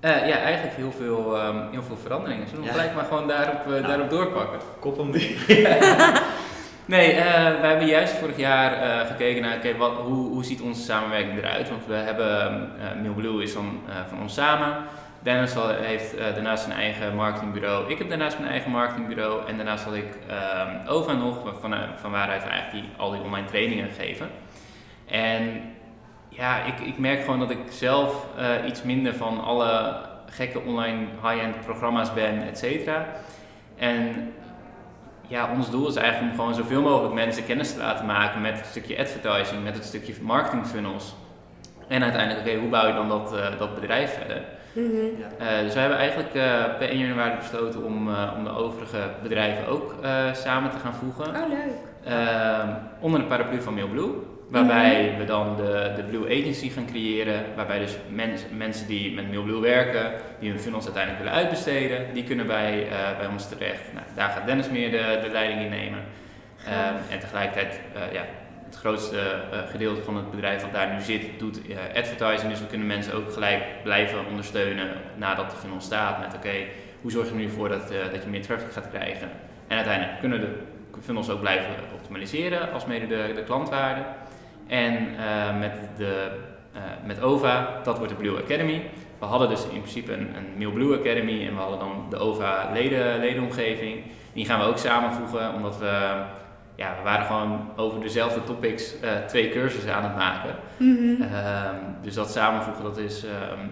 Eh, 0.00 0.10
ja, 0.28 0.36
eigenlijk 0.36 0.76
heel 0.76 0.92
veel, 0.92 1.36
ehm, 1.38 1.70
heel 1.70 1.82
veel 1.82 1.96
veranderingen. 2.02 2.48
Zullen 2.48 2.62
we 2.62 2.66
Ja. 2.68 2.72
gelijk 2.74 2.94
maar 2.94 3.04
gewoon 3.04 3.28
daarop, 3.28 3.60
eh, 3.64 3.70
Nou. 3.70 3.82
daarop 3.86 4.10
doorpakken? 4.10 4.58
Kop 4.80 4.98
om 4.98 5.10
die. 5.12 5.36
Nee, 6.90 7.12
eh, 7.12 7.60
we 7.60 7.66
hebben 7.66 7.86
juist 7.86 8.12
vorig 8.12 8.36
jaar 8.36 8.72
eh, 8.72 9.06
gekeken 9.06 9.42
naar 9.42 9.56
oké, 9.56 9.76
wat, 9.76 9.92
hoe, 9.92 10.28
hoe 10.28 10.44
ziet 10.44 10.60
onze 10.60 10.82
samenwerking 10.82 11.38
eruit. 11.38 11.68
Want 11.68 11.86
we 11.86 11.94
hebben, 11.94 12.70
eh 12.80 13.00
Mailblue 13.02 13.42
is 13.42 13.54
dan 13.54 13.80
van 14.08 14.20
ons 14.20 14.34
samen. 14.34 14.76
Dennis 15.22 15.54
heeft 15.80 16.18
daarnaast 16.18 16.64
zijn 16.64 16.78
eigen 16.78 17.14
marketingbureau. 17.14 17.90
Ik 17.90 17.98
heb 17.98 18.08
daarnaast 18.08 18.38
mijn 18.38 18.50
eigen 18.50 18.70
marketingbureau. 18.70 19.48
En 19.48 19.56
daarnaast 19.56 19.84
had 19.84 19.94
ik 19.94 20.16
OVA 20.86 21.12
nog, 21.12 21.54
van, 21.60 21.74
van 21.96 22.10
waaruit 22.10 22.42
we 22.42 22.48
eigenlijk 22.48 22.84
die, 22.86 22.96
al 22.96 23.10
die 23.10 23.20
online 23.20 23.46
trainingen 23.46 23.90
geven. 23.98 24.28
En 25.06 25.62
ja, 26.28 26.64
ik, 26.64 26.80
ik 26.80 26.98
merk 26.98 27.20
gewoon 27.20 27.38
dat 27.38 27.50
ik 27.50 27.58
zelf 27.68 28.26
iets 28.66 28.82
minder 28.82 29.14
van 29.14 29.44
alle 29.44 29.96
gekke 30.26 30.60
online 30.60 31.06
high-end 31.22 31.60
programma's 31.60 32.12
ben, 32.12 32.48
et 32.48 32.58
cetera. 32.58 33.06
En 33.76 34.32
ja, 35.30 35.50
ons 35.56 35.70
doel 35.70 35.88
is 35.88 35.96
eigenlijk 35.96 36.30
om 36.30 36.38
gewoon 36.38 36.54
zoveel 36.54 36.82
mogelijk 36.82 37.14
mensen 37.14 37.44
kennis 37.44 37.72
te 37.72 37.78
laten 37.78 38.06
maken 38.06 38.40
met 38.40 38.56
het 38.56 38.66
stukje 38.66 38.98
advertising, 38.98 39.64
met 39.64 39.74
het 39.74 39.84
stukje 39.84 40.14
marketing 40.22 40.66
funnels. 40.66 41.14
En 41.88 42.02
uiteindelijk, 42.02 42.46
oké, 42.46 42.58
hoe 42.58 42.68
bouw 42.68 42.86
je 42.86 42.94
dan 42.94 43.08
dat, 43.08 43.36
eh, 43.36 43.58
dat 43.58 43.74
bedrijf 43.74 44.14
verder? 44.14 44.42
Mhm. 44.72 44.96
Eh, 45.38 45.60
dus 45.60 45.74
we 45.74 45.80
hebben 45.80 45.98
eigenlijk 45.98 46.34
eh, 46.34 46.64
per 46.78 46.90
1 46.90 46.98
januari 46.98 47.36
besloten 47.36 47.84
om, 47.84 48.08
eh, 48.14 48.32
om 48.36 48.44
de 48.44 48.50
overige 48.50 48.98
bedrijven 49.22 49.66
ook 49.66 49.94
eh, 50.02 50.32
samen 50.32 50.70
te 50.70 50.78
gaan 50.78 50.94
voegen. 50.94 51.26
Oh, 51.26 51.48
leuk. 51.48 51.74
Ehm, 52.04 52.68
onder 53.00 53.20
de 53.20 53.26
paraplu 53.26 53.62
van 53.62 53.74
Mailblue. 53.74 54.10
Waarbij 54.50 55.14
we 55.18 55.24
dan 55.24 55.56
de, 55.56 55.92
de 55.96 56.02
Blue 56.02 56.40
Agency 56.40 56.70
gaan 56.70 56.86
creëren. 56.86 57.44
Waarbij 57.56 57.78
dus 57.78 57.96
mens- 58.08 58.44
mensen 58.56 58.86
die 58.86 59.14
met 59.14 59.28
Mailblue 59.28 59.60
werken, 59.60 60.12
die 60.38 60.50
hun 60.50 60.60
funnels 60.60 60.84
uiteindelijk 60.84 61.24
willen 61.24 61.38
uitbesteden, 61.38 62.14
die 62.14 62.24
kunnen 62.24 62.46
bij, 62.46 62.88
eh, 62.88 63.18
bij 63.18 63.26
ons 63.26 63.48
terecht. 63.48 63.92
Nou, 63.92 64.06
daar 64.14 64.30
gaat 64.30 64.46
Dennis 64.46 64.70
meer 64.70 64.90
de, 64.90 65.18
de 65.22 65.28
leiding 65.32 65.60
in 65.60 65.68
nemen. 65.68 65.98
Ehm, 66.66 66.94
en 67.10 67.18
tegelijkertijd, 67.18 67.80
eh, 67.94 68.12
ja, 68.12 68.24
het 68.64 68.76
grootste 68.76 69.18
eh, 69.18 69.58
gedeelte 69.70 70.02
van 70.02 70.16
het 70.16 70.30
bedrijf 70.30 70.60
dat 70.62 70.72
daar 70.72 70.92
nu 70.94 71.00
zit, 71.00 71.38
doet 71.38 71.60
advertising. 71.94 72.50
Dus 72.50 72.60
we 72.60 72.66
kunnen 72.66 72.86
mensen 72.86 73.14
ook 73.14 73.32
gelijk 73.32 73.62
blijven 73.82 74.26
ondersteunen 74.26 74.88
nadat 75.16 75.50
de 75.50 75.56
funnel 75.56 75.80
staat. 75.80 76.20
Met 76.20 76.34
oké, 76.34 76.54
hoe 77.00 77.10
zorg 77.10 77.26
je 77.26 77.32
er 77.32 77.38
nu 77.38 77.48
voor 77.48 77.68
dat, 77.68 77.92
dat 78.12 78.22
je 78.22 78.28
meer 78.28 78.42
traffic 78.42 78.72
gaat 78.72 78.88
krijgen? 78.90 79.28
En 79.68 79.76
uiteindelijk 79.76 80.20
kunnen 80.20 80.40
de 80.40 80.48
funnels 81.02 81.30
ook 81.30 81.40
blijven 81.40 81.70
optimaliseren 81.94 82.72
als 82.72 82.86
mede 82.86 83.06
de, 83.06 83.32
de 83.34 83.42
klantwaarde. 83.42 84.02
En 84.70 85.16
eh, 85.18 85.58
met, 85.58 85.72
de, 85.96 86.30
eh, 86.72 86.80
met 87.06 87.22
OVA, 87.22 87.80
dat 87.82 87.98
wordt 87.98 88.12
de 88.12 88.18
Blue 88.18 88.42
Academy. 88.42 88.90
We 89.18 89.26
hadden 89.26 89.48
dus 89.48 89.64
in 89.64 89.80
principe 89.80 90.12
een, 90.12 90.36
een 90.36 90.58
MailBlue 90.58 90.98
Academy 90.98 91.46
en 91.46 91.54
we 91.54 91.60
hadden 91.60 91.78
dan 91.78 92.06
de 92.10 92.16
OVA 92.16 92.70
leden, 92.72 93.18
ledenomgeving. 93.18 94.02
Die 94.32 94.44
gaan 94.44 94.58
we 94.58 94.66
ook 94.66 94.78
samenvoegen, 94.78 95.54
omdat 95.54 95.78
we, 95.78 96.22
ja, 96.74 96.96
we 96.96 97.02
waren 97.02 97.26
gewoon 97.26 97.70
over 97.76 98.00
dezelfde 98.00 98.44
topics 98.44 99.00
eh, 99.00 99.16
twee 99.26 99.50
cursussen 99.50 99.94
aan 99.94 100.04
het 100.04 100.16
maken. 100.16 100.54
Mhm. 100.76 101.22
Ehm, 101.22 101.76
dus 102.02 102.14
dat 102.14 102.30
samenvoegen, 102.30 102.84
dat 102.84 102.98
is 102.98 103.24
ehm, 103.24 103.66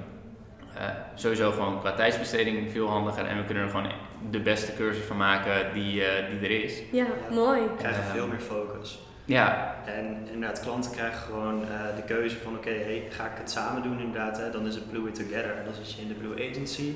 eh, 0.75 0.85
sowieso 1.15 1.51
gewoon 1.51 1.81
qua 1.81 1.93
tijdsbesteding 1.93 2.71
veel 2.71 2.89
handiger. 2.89 3.27
En 3.27 3.37
we 3.37 3.45
kunnen 3.45 3.65
er 3.65 3.71
gewoon 3.71 3.91
de 4.31 4.41
beste 4.41 4.75
cursus 4.75 5.05
van 5.05 5.17
maken 5.17 5.73
die, 5.75 6.05
eh, 6.05 6.31
die 6.31 6.49
er 6.49 6.65
is. 6.65 6.83
Ja, 6.93 7.07
mooi. 7.31 7.61
We 7.61 7.77
krijgen 7.79 8.05
veel 8.05 8.27
meer 8.27 8.41
focus. 8.41 9.08
Ja, 9.29 9.75
En 9.85 10.27
inderdaad, 10.33 10.61
klanten 10.61 10.91
krijgen 10.91 11.19
gewoon 11.19 11.63
eh, 11.63 11.97
de 11.97 12.03
keuze 12.03 12.37
van 12.39 12.57
oké, 12.57 12.71
hey, 12.71 13.07
ga 13.11 13.25
ik 13.25 13.39
het 13.39 13.51
samen 13.51 13.83
doen 13.83 14.01
inderdaad, 14.01 14.39
hè? 14.39 14.51
dan 14.51 14.67
is 14.67 14.75
het 14.75 14.91
Blue 14.91 15.09
It 15.09 15.15
Together. 15.15 15.57
En 15.57 15.65
dan 15.65 15.75
zit 15.75 15.93
je 15.93 16.03
in 16.03 16.09
de 16.09 16.15
Blue 16.15 16.51
Agency. 16.51 16.93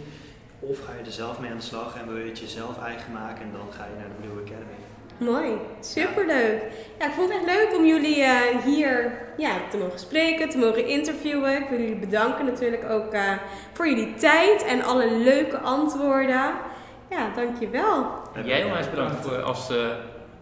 Of 0.61 0.79
ga 0.79 0.93
je 0.99 1.05
er 1.05 1.13
zelf 1.13 1.39
mee 1.41 1.51
aan 1.51 1.57
de 1.57 1.63
slag 1.63 1.97
en 2.01 2.07
wil 2.07 2.17
je 2.17 2.29
het 2.29 2.39
jezelf 2.39 2.83
eigen 2.83 3.13
maken 3.13 3.43
en 3.43 3.53
dan 3.53 3.73
ga 3.73 3.85
je 3.85 3.99
naar 3.99 4.09
de 4.09 4.27
Blue 4.27 4.43
Academy. 4.45 4.79
Mooi, 5.17 5.57
superleuk. 5.81 6.63
Ja, 6.99 7.07
ik 7.07 7.13
vond 7.13 7.33
het 7.33 7.43
echt 7.43 7.57
leuk 7.57 7.77
om 7.79 7.87
jullie 7.87 8.23
eh, 8.23 8.65
hier 8.65 9.19
ja, 9.37 9.53
te 9.71 9.77
mogen 9.77 9.99
spreken, 9.99 10.49
te 10.49 10.59
mogen 10.59 10.87
interviewen. 10.87 11.63
Ik 11.63 11.69
wil 11.69 11.79
jullie 11.79 11.97
bedanken 11.97 12.45
natuurlijk 12.45 12.91
ook 12.91 13.13
eh, 13.13 13.33
voor 13.73 13.89
jullie 13.89 14.15
tijd 14.15 14.65
en 14.65 14.83
alle 14.83 15.11
leuke 15.11 15.59
antwoorden. 15.59 16.53
Ja, 17.09 17.31
dankjewel. 17.35 18.07
jij 18.45 18.65
onwijs 18.65 18.91
bedankt 18.91 19.27
voor 19.27 19.43
als 19.43 19.71
eh, 19.71 19.77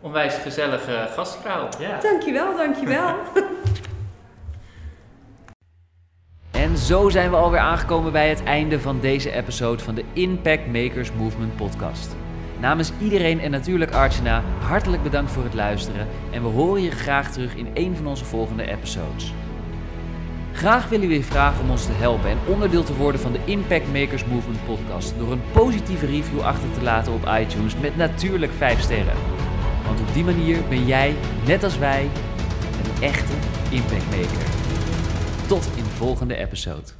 onwijs 0.00 0.34
gezellige 0.34 1.08
gastvrouw. 1.14 1.68
Ja. 1.78 2.00
Dankjewel, 2.00 2.56
dankjewel. 2.56 3.14
En 6.50 6.76
zo 6.78 7.08
zijn 7.08 7.30
we 7.30 7.36
alweer 7.36 7.60
aangekomen 7.60 8.12
bij 8.12 8.28
het 8.28 8.42
einde 8.42 8.80
van 8.80 9.00
deze 9.00 9.32
episode 9.32 9.82
van 9.82 9.94
de 9.94 10.04
Impact 10.12 10.66
Makers 10.66 11.12
Movement 11.12 11.56
podcast. 11.56 12.16
Namens 12.58 12.92
iedereen 13.00 13.40
en 13.40 13.50
natuurlijk 13.50 13.90
Archana, 13.92 14.42
hartelijk 14.58 15.02
bedankt 15.02 15.32
voor 15.32 15.44
het 15.44 15.54
luisteren 15.54 16.06
en 16.30 16.42
we 16.42 16.48
horen 16.48 16.82
je 16.82 16.90
graag 16.90 17.32
terug 17.32 17.54
in 17.54 17.68
een 17.74 17.96
van 17.96 18.06
onze 18.06 18.24
volgende 18.24 18.70
episodes. 18.70 19.32
Graag 20.52 20.88
willen 20.88 21.08
we 21.08 21.14
je 21.14 21.22
vragen 21.22 21.62
om 21.62 21.70
ons 21.70 21.86
te 21.86 21.92
helpen 21.92 22.30
en 22.30 22.38
onderdeel 22.46 22.84
te 22.84 22.96
worden 22.96 23.20
van 23.20 23.32
de 23.32 23.40
Impact 23.44 23.92
Makers 23.92 24.24
Movement 24.24 24.64
podcast 24.64 25.14
door 25.18 25.32
een 25.32 25.42
positieve 25.52 26.06
review 26.06 26.40
achter 26.40 26.72
te 26.72 26.82
laten 26.82 27.12
op 27.12 27.30
iTunes 27.40 27.76
met 27.76 27.96
natuurlijk 27.96 28.52
5 28.52 28.80
sterren. 28.80 29.29
Want 29.86 30.00
op 30.00 30.12
die 30.12 30.24
manier 30.24 30.58
ben 30.68 30.86
jij, 30.86 31.14
net 31.46 31.64
als 31.64 31.78
wij, 31.78 32.10
een 32.84 33.02
echte 33.02 33.32
impact 33.70 34.10
maker. 34.10 34.46
Tot 35.46 35.68
in 35.76 35.82
de 35.84 35.90
volgende 35.90 36.36
episode. 36.36 36.99